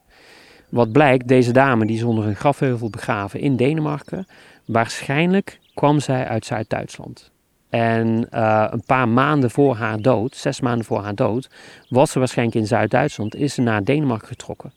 [0.70, 4.28] Wat blijkt, deze dame die is onder een grafheuvel begraven in Denemarken.
[4.66, 7.33] Waarschijnlijk kwam zij uit Zuid-Duitsland.
[7.74, 11.50] En eh, een paar maanden voor haar dood, zes maanden voor haar dood,
[11.90, 14.72] was ze waarschijnlijk in Zuid-Duitsland, is ze naar Denemarken getrokken.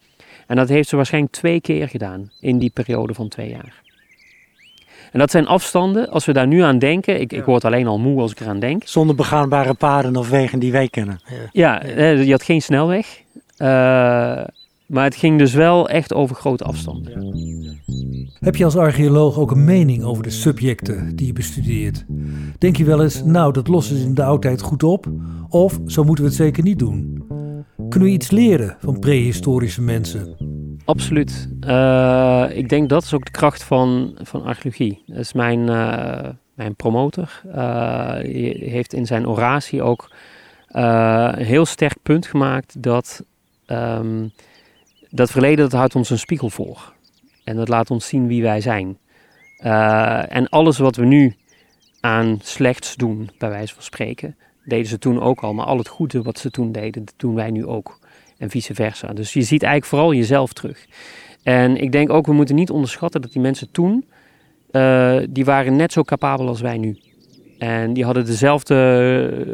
[0.47, 3.83] En dat heeft ze waarschijnlijk twee keer gedaan in die periode van twee jaar.
[5.13, 7.99] En dat zijn afstanden, als we daar nu aan denken, ik, ik word alleen al
[7.99, 8.83] moe als ik eraan denk.
[8.87, 11.21] Zonder begaanbare paden of wegen die wij kennen.
[11.53, 13.21] Ja, je had geen snelweg.
[13.57, 14.41] Eh,
[14.87, 17.35] maar het ging dus wel echt over grote afstanden.
[18.39, 22.05] Heb je als archeoloog ook een mening over de subjecten die je bestudeert?
[22.59, 25.07] Denk je wel eens, nou dat lossen ze in de oudheid goed op?
[25.49, 27.25] Of zo moeten we het zeker niet doen?
[27.89, 30.37] Kunnen we iets leren van prehistorische mensen?
[30.85, 31.49] Absoluut.
[31.61, 35.03] Eh, ik denk dat is ook de kracht van, van archeologie.
[35.07, 37.43] Dat is mijn, eh, mijn promotor.
[37.53, 40.11] Eh, die heeft in zijn oratie ook
[40.67, 43.25] eh, een heel sterk punt gemaakt dat
[43.67, 44.27] ehm,
[45.11, 46.95] dat verleden dat houdt ons een spiegel voor.
[47.45, 48.99] En dat laat ons zien wie wij zijn.
[49.57, 51.37] Eh, en alles wat we nu
[52.01, 55.55] aan slechts doen, bij wijze van spreken, deden ze toen ook al.
[55.55, 57.99] Maar al het goede wat ze toen deden, dat doen wij nu ook.
[58.39, 59.13] En vice versa.
[59.13, 60.87] Dus je ziet eigenlijk vooral jezelf terug.
[61.43, 64.05] En ik denk ook, we moeten niet onderschatten dat die mensen toen,
[64.71, 66.99] eh, die waren net zo capabel als wij nu.
[67.59, 68.75] En die hadden dezelfde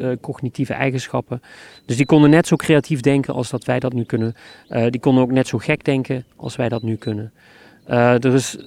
[0.00, 1.42] eh, cognitieve eigenschappen.
[1.86, 4.34] Dus die konden net zo creatief denken als dat wij dat nu kunnen.
[4.68, 7.32] Eh, die konden ook net zo gek denken als wij dat nu kunnen.
[7.84, 8.58] Eh, dus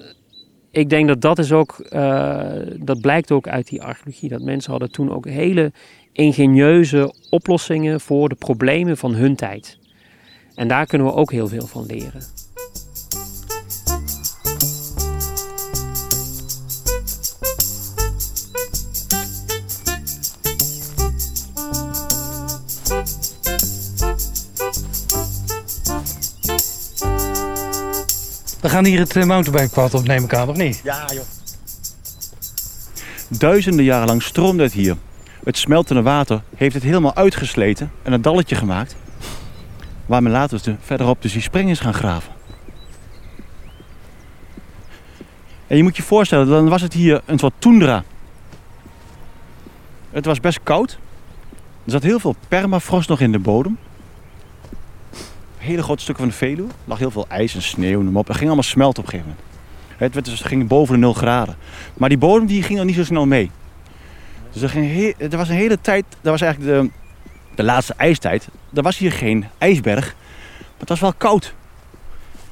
[0.72, 2.42] ik denk dat dat is ook, eh,
[2.80, 4.30] dat blijkt ook uit die archeologie.
[4.30, 5.72] Dat mensen hadden toen ook hele
[6.12, 9.80] ingenieuze oplossingen voor de problemen van hun tijd.
[10.56, 12.22] En daar kunnen we ook heel veel van leren.
[28.66, 30.82] We gaan hier het eh, mountainbikepad op, neem ik aan, of niet?
[30.84, 31.24] Ja, joh.
[33.28, 34.96] Duizenden jaren lang stroomde het hier.
[35.44, 38.96] Het smeltende water heeft het helemaal uitgesleten en een dalletje gemaakt.
[40.06, 42.34] Waar men later dus de, verderop dus die spring is gaan graven.
[45.68, 48.04] En je moet je voorstellen, dan was het hier een soort toendra.
[50.12, 50.92] Het was best koud.
[51.84, 53.78] Er zat heel veel permafrost nog in de bodem.
[55.66, 56.70] Hele grote stukken van de Veluwe.
[56.70, 58.28] Er lag heel veel ijs en sneeuw, maar op.
[58.28, 59.54] Het ging allemaal smelten op een gegeven moment.
[59.98, 61.56] Het werd dus, ging boven de 0 graden.
[61.94, 63.52] Maar die bodem die ging er niet zo snel mee.
[64.52, 66.90] Dus er, ging er was een hele tijd, dat was eigenlijk de,
[67.56, 68.48] de laatste ijstijd.
[68.74, 70.16] Er was hier geen ijsberg,
[70.60, 71.54] maar het was wel koud.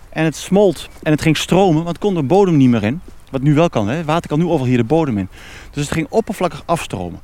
[0.10, 3.02] En het smolt en het ging stromen, want kon de bodem niet meer in.
[3.30, 4.04] Wat nu wel kan, hè?
[4.04, 5.30] water kan nu overal hier de bodem in.
[5.72, 7.20] Dus het ging oppervlakkig afstromen.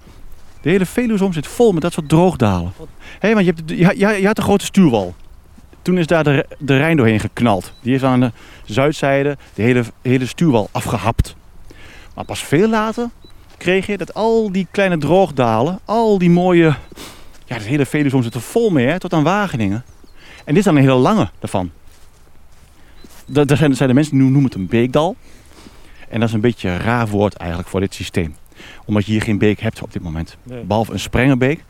[0.62, 2.72] De hele Veluwesom zit vol met dat soort droogdalen.
[3.20, 5.16] Hé, want je, hebt, je, je had een grote stuurwal.
[5.82, 7.74] Toen is daar de, de Rijn doorheen geknald.
[7.82, 8.32] Die heeft aan de
[8.66, 11.36] zuidzijde de hele, hele stuurwal afgehapt.
[12.16, 13.10] Maar pas veel later
[13.58, 16.76] kreeg je dat al die kleine droogdalen, al die mooie...
[17.46, 19.84] Ja, het hele Veluwesom zit er vol mee, hè, tot aan Wageningen.
[20.38, 21.72] En dit is dan een hele lange daarvan.
[23.26, 25.16] Da- Daar zijn, zijn de mensen die noemen het een beekdal.
[26.10, 28.36] En dat is een beetje een raar woord eigenlijk voor dit systeem.
[28.86, 30.38] Omdat je hier geen beek hebt op dit moment.
[30.66, 31.64] Behalve een sprengenbeek.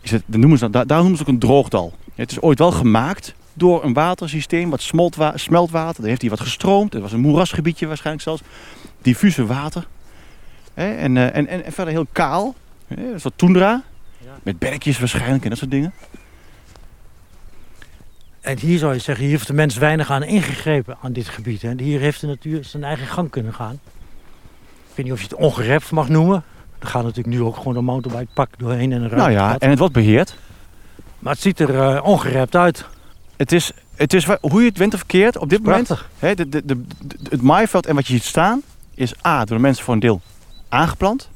[0.00, 1.92] Is het, dan noemen ze, daar, daar noemen ze ook een droogdal.
[2.14, 6.00] Het is ooit wel gemaakt door een watersysteem, wat smoltwa- smeltwater.
[6.00, 6.92] Daar heeft hij wat gestroomd.
[6.92, 8.42] Het was een moerasgebiedje waarschijnlijk zelfs.
[9.02, 9.86] Diffuse water.
[10.74, 12.54] Hè, en, eh, en, en, en verder heel kaal.
[12.86, 13.82] Hè, een soort toendra.
[14.42, 15.92] Met berkjes waarschijnlijk en dat soort dingen.
[18.40, 21.62] En hier zou je zeggen, hier heeft de mens weinig aan ingegrepen aan dit gebied.
[21.62, 21.72] Hè.
[21.76, 23.80] Hier heeft de natuur zijn eigen gang kunnen gaan.
[24.88, 26.44] Ik weet niet of je het ongerept mag noemen.
[26.78, 29.78] Er gaat natuurlijk nu ook gewoon een mountainbikepak doorheen en een Nou ja, en het
[29.78, 30.36] wordt beheerd.
[31.18, 32.84] Maar het ziet er eh, ongerept uit.
[33.36, 35.90] Het is, het is hoe je het went of verkeerd op dit moment.
[36.18, 36.82] Hè, de, de,
[37.30, 38.62] het maaiveld en wat je ziet staan
[38.94, 40.20] is A, door de mensen voor een deel
[40.68, 41.28] aangeplant.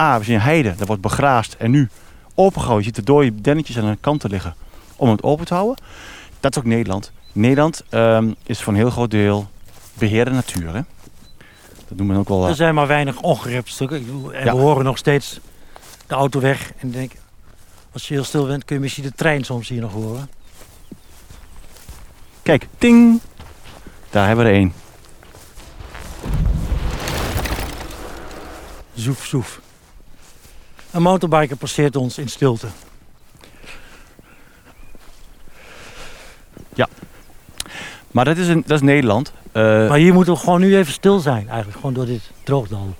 [0.00, 1.88] A, we zien heide, dat wordt begraasd en nu
[2.34, 2.78] opengegooid.
[2.78, 4.54] Je ziet de dode dennetjes aan de kanten liggen
[4.96, 5.84] om het open te houden.
[6.40, 7.12] Dat is ook Nederland.
[7.32, 9.48] Nederland ehm, is voor een heel groot deel
[9.94, 10.74] beheerde natuur.
[10.74, 10.80] Hè?
[11.88, 12.42] Dat noemt men ook wel...
[12.42, 13.96] eh, Er zijn maar weinig ongerept stukken.
[13.98, 14.54] Ik bedoel, En Ja.
[14.54, 15.40] we horen nog steeds
[16.06, 16.72] de auto weg.
[16.78, 17.12] En denk,
[17.92, 20.28] als je heel stil bent, kun je misschien de trein soms hier nog horen.
[22.46, 23.20] Kijk, ting!
[24.10, 24.72] Daar hebben we er één.
[28.94, 29.60] Zoef, zoef.
[30.90, 32.66] Een motorbiker passeert ons in stilte.
[38.16, 39.32] Maar dat is, een, dat is Nederland.
[39.52, 41.76] Eh, Maar hier moeten we gewoon nu even stil zijn, eigenlijk.
[41.76, 42.94] Gewoon door dit droogdal.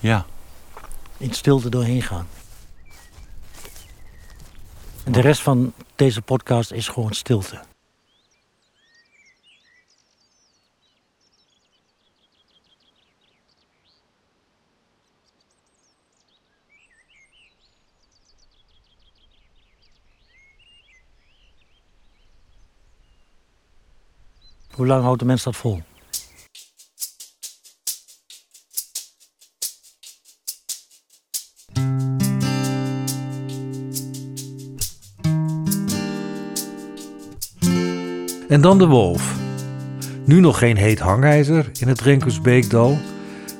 [0.00, 0.26] ja.
[1.16, 2.26] In stilte doorheen gaan.
[5.04, 7.60] En de rest van deze podcast is gewoon stilte.
[24.76, 25.80] Hoe lang houdt de mens dat vol?
[38.48, 39.34] En dan de wolf.
[40.24, 42.98] Nu nog geen heet hangijzer in het Renkersbeekdal,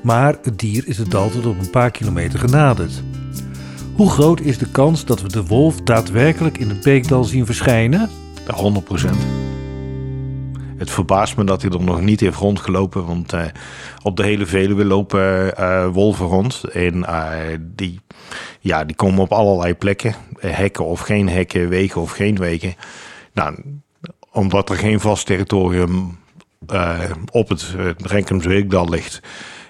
[0.02, 3.02] maar het dier is het dal tot op een paar kilometer genaderd.
[3.94, 8.10] Hoe groot is de kans dat we de wolf daadwerkelijk in het Beekdal zien verschijnen?
[8.54, 8.84] 100
[10.84, 13.06] Het verbaast me dat hij er nog niet heeft rondgelopen.
[13.06, 13.44] Want eh,
[14.02, 16.64] op de hele Veluwe lopen eh, wolven rond.
[16.64, 18.00] En eh, die,
[18.60, 20.14] ja, die komen op allerlei plekken.
[20.38, 22.74] Hekken of geen hekken, wegen of geen wegen.
[23.32, 23.56] Nou,
[24.32, 26.18] omdat er geen vast territorium
[27.30, 29.20] op het Renkumsweekdal ligt...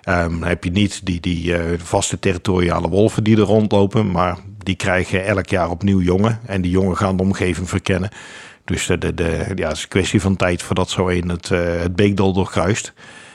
[0.03, 4.11] ehm, heb je niet die, die vaste territoriale wolven die er rondlopen.
[4.11, 6.41] Maar die krijgen elk jaar opnieuw jongen.
[6.47, 8.11] En die jongen gaan de omgeving verkennen.
[8.65, 9.13] Dus de,
[9.55, 12.93] ja, het is een kwestie van tijd voordat zo een het, eh, het beekdal doorkruist.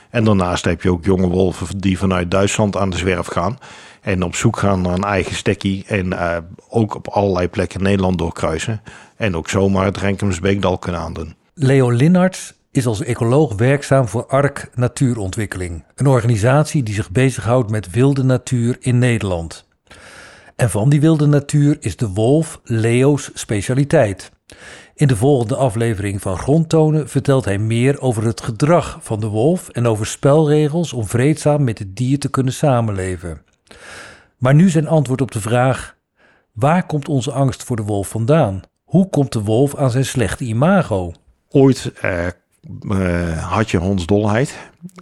[0.09, 3.57] En daarnaast heb je ook jonge wolven die vanuit Duitsland aan de zwerf gaan.
[4.01, 5.85] En op zoek gaan naar een eigen stekkie.
[5.87, 6.37] En eh,
[6.69, 8.81] ook op allerlei plekken Nederland doorkruisen.
[9.15, 11.35] En ook zomaar het Renkemsbeekdal kunnen aandoen.
[11.53, 17.89] Leo Linnarts is als ecoloog werkzaam voor ARK Natuurontwikkeling, een organisatie die zich bezighoudt met
[17.89, 19.67] wilde natuur in Nederland.
[20.55, 24.31] En van die wilde natuur is de wolf Leo's specialiteit.
[24.95, 29.69] In de volgende aflevering van Grondtonen vertelt hij meer over het gedrag van de wolf
[29.69, 33.41] en over spelregels om vreedzaam met het dier te kunnen samenleven.
[34.37, 35.95] Maar nu zijn antwoord op de vraag:
[36.51, 38.61] waar komt onze angst voor de wolf vandaan?
[38.83, 41.13] Hoe komt de wolf aan zijn slechte imago?
[41.49, 42.33] Ooit eh, eh,
[43.51, 44.57] had je hondsdolheid.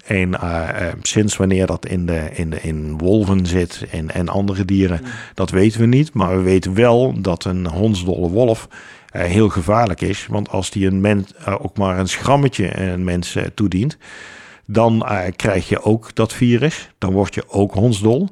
[0.06, 4.66] En eh, sinds wanneer dat in, de, in, de, in wolven zit en, en andere
[4.66, 5.02] dieren,
[5.34, 6.14] dat weten we niet.
[6.14, 8.68] Maar we weten wel dat een hondsdolle wolf
[9.26, 10.28] heel gevaarlijk is.
[10.28, 13.98] Want als die een mens eh, ook maar een schrammetje een mens eh, toedient,
[14.66, 16.90] dan eh, krijg je ook dat virus.
[16.98, 18.30] Dan word je ook hondsdol.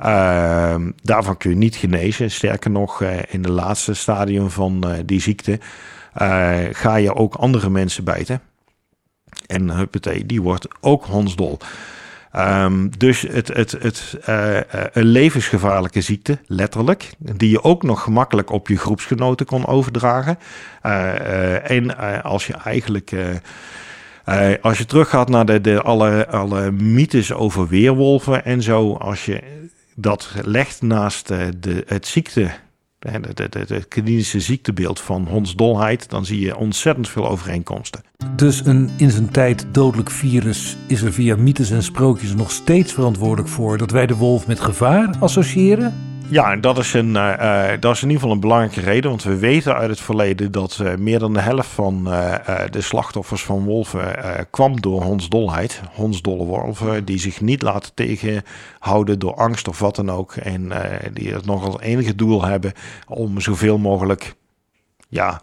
[0.00, 2.30] Uh, daarvan kun je niet genezen.
[2.30, 5.58] Sterker nog, in de laatste stadium van die ziekte
[6.72, 8.40] ga je ook andere mensen bijten.
[9.46, 11.58] En huppatee, die wordt ook hondsdol.
[12.36, 14.60] Um, dus het, het, het, uh,
[14.92, 20.38] een levensgevaarlijke ziekte, letterlijk, die je ook nog gemakkelijk op je groepsgenoten kon overdragen.
[20.82, 23.14] Uh, en als je eigenlijk,
[24.60, 29.42] als je teruggaat naar de, de, alle, alle mythes over weerwolven en zo, als je
[29.94, 32.50] dat legt naast de, het ziekte
[33.04, 38.02] het klinische ziektebeeld van hondsdolheid, dan zie je ontzettend veel overeenkomsten.
[38.36, 42.92] Dus een in zijn tijd dodelijk virus is er via mythes en sprookjes nog steeds
[42.92, 46.13] verantwoordelijk voor dat wij de wolf met gevaar associëren?
[46.34, 49.10] Ja, en dat is, een, uh, uh, dat is in ieder geval een belangrijke reden.
[49.10, 52.04] Want we weten uit het verleden dat uh, meer dan de helft van
[52.70, 54.16] de slachtoffers van wolven
[54.50, 55.80] kwam door hondsdolheid.
[55.92, 60.32] Hondsdolle wolven die zich niet laten tegenhouden door angst of wat dan ook.
[60.32, 60.72] En
[61.12, 62.72] die het nog als enige doel hebben
[63.08, 64.34] om zoveel mogelijk
[65.08, 65.40] ja,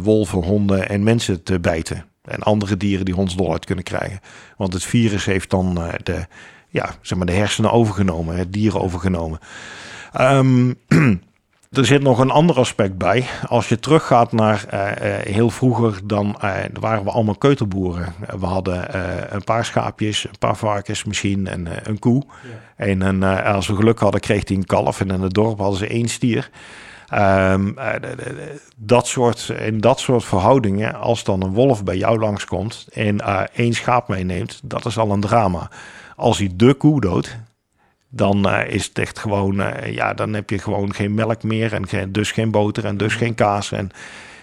[0.00, 2.04] wolven, honden en mensen te bijten.
[2.22, 4.20] En andere dieren die hondsdolheid kunnen krijgen.
[4.56, 6.26] Want het virus heeft dan de,
[6.68, 9.38] ja, zeg maar de hersenen overgenomen, het dier overgenomen.
[10.20, 10.74] Um,
[11.78, 13.26] er zit nog een ander aspect bij.
[13.46, 18.14] Als je teruggaat naar uh, uh, heel vroeger, dan uh, waren we allemaal keuterboeren.
[18.38, 18.96] We hadden
[19.34, 22.22] een paar schaapjes, een paar varkens misschien en een koe.
[22.26, 22.84] Ja.
[22.84, 25.00] En een, als we geluk hadden, kreeg hij een kalf.
[25.00, 26.50] En in het dorp hadden ze één stier.
[27.14, 27.76] Um,
[28.76, 33.20] dat soort, in dat soort verhoudingen, als dan een wolf bij jou langskomt en
[33.54, 35.70] één schaap meeneemt, dat is al een drama.
[36.16, 37.36] Als hij de koe doodt,
[38.08, 41.72] dan eh, is het echt gewoon, eh, ja, dan heb je gewoon geen melk meer
[41.72, 43.90] en geen, dus geen boter en dus geen kaas en,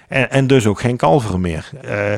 [0.07, 1.69] en, en dus ook geen kalveren meer.
[1.81, 2.13] Eh,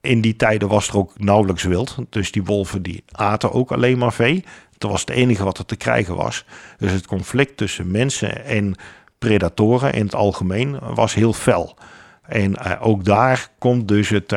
[0.00, 3.98] in die tijden was er ook nauwelijks wild, dus die wolven die aten ook alleen
[3.98, 4.44] maar vee.
[4.78, 6.44] Dat was het enige wat er te krijgen was.
[6.78, 8.74] Dus het conflict tussen mensen en
[9.18, 11.76] predatoren in het algemeen was heel fel.
[12.22, 14.36] En ook daar komt dus het,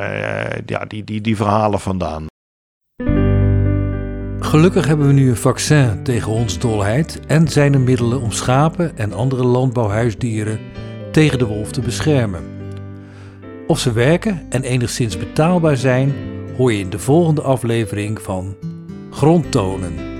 [0.66, 2.31] ja, die, die, die verhalen vandaan.
[4.52, 9.14] Gelukkig hebben we nu een vaccin tegen hondsdolheid en zijn er middelen om schapen en
[9.14, 10.60] andere landbouwhuisdieren
[11.12, 12.44] tegen de wolf te beschermen.
[13.68, 16.14] Of ze werken en enigszins betaalbaar zijn,
[16.58, 18.56] hoor je in de volgende aflevering van
[19.10, 20.11] Grondtonen.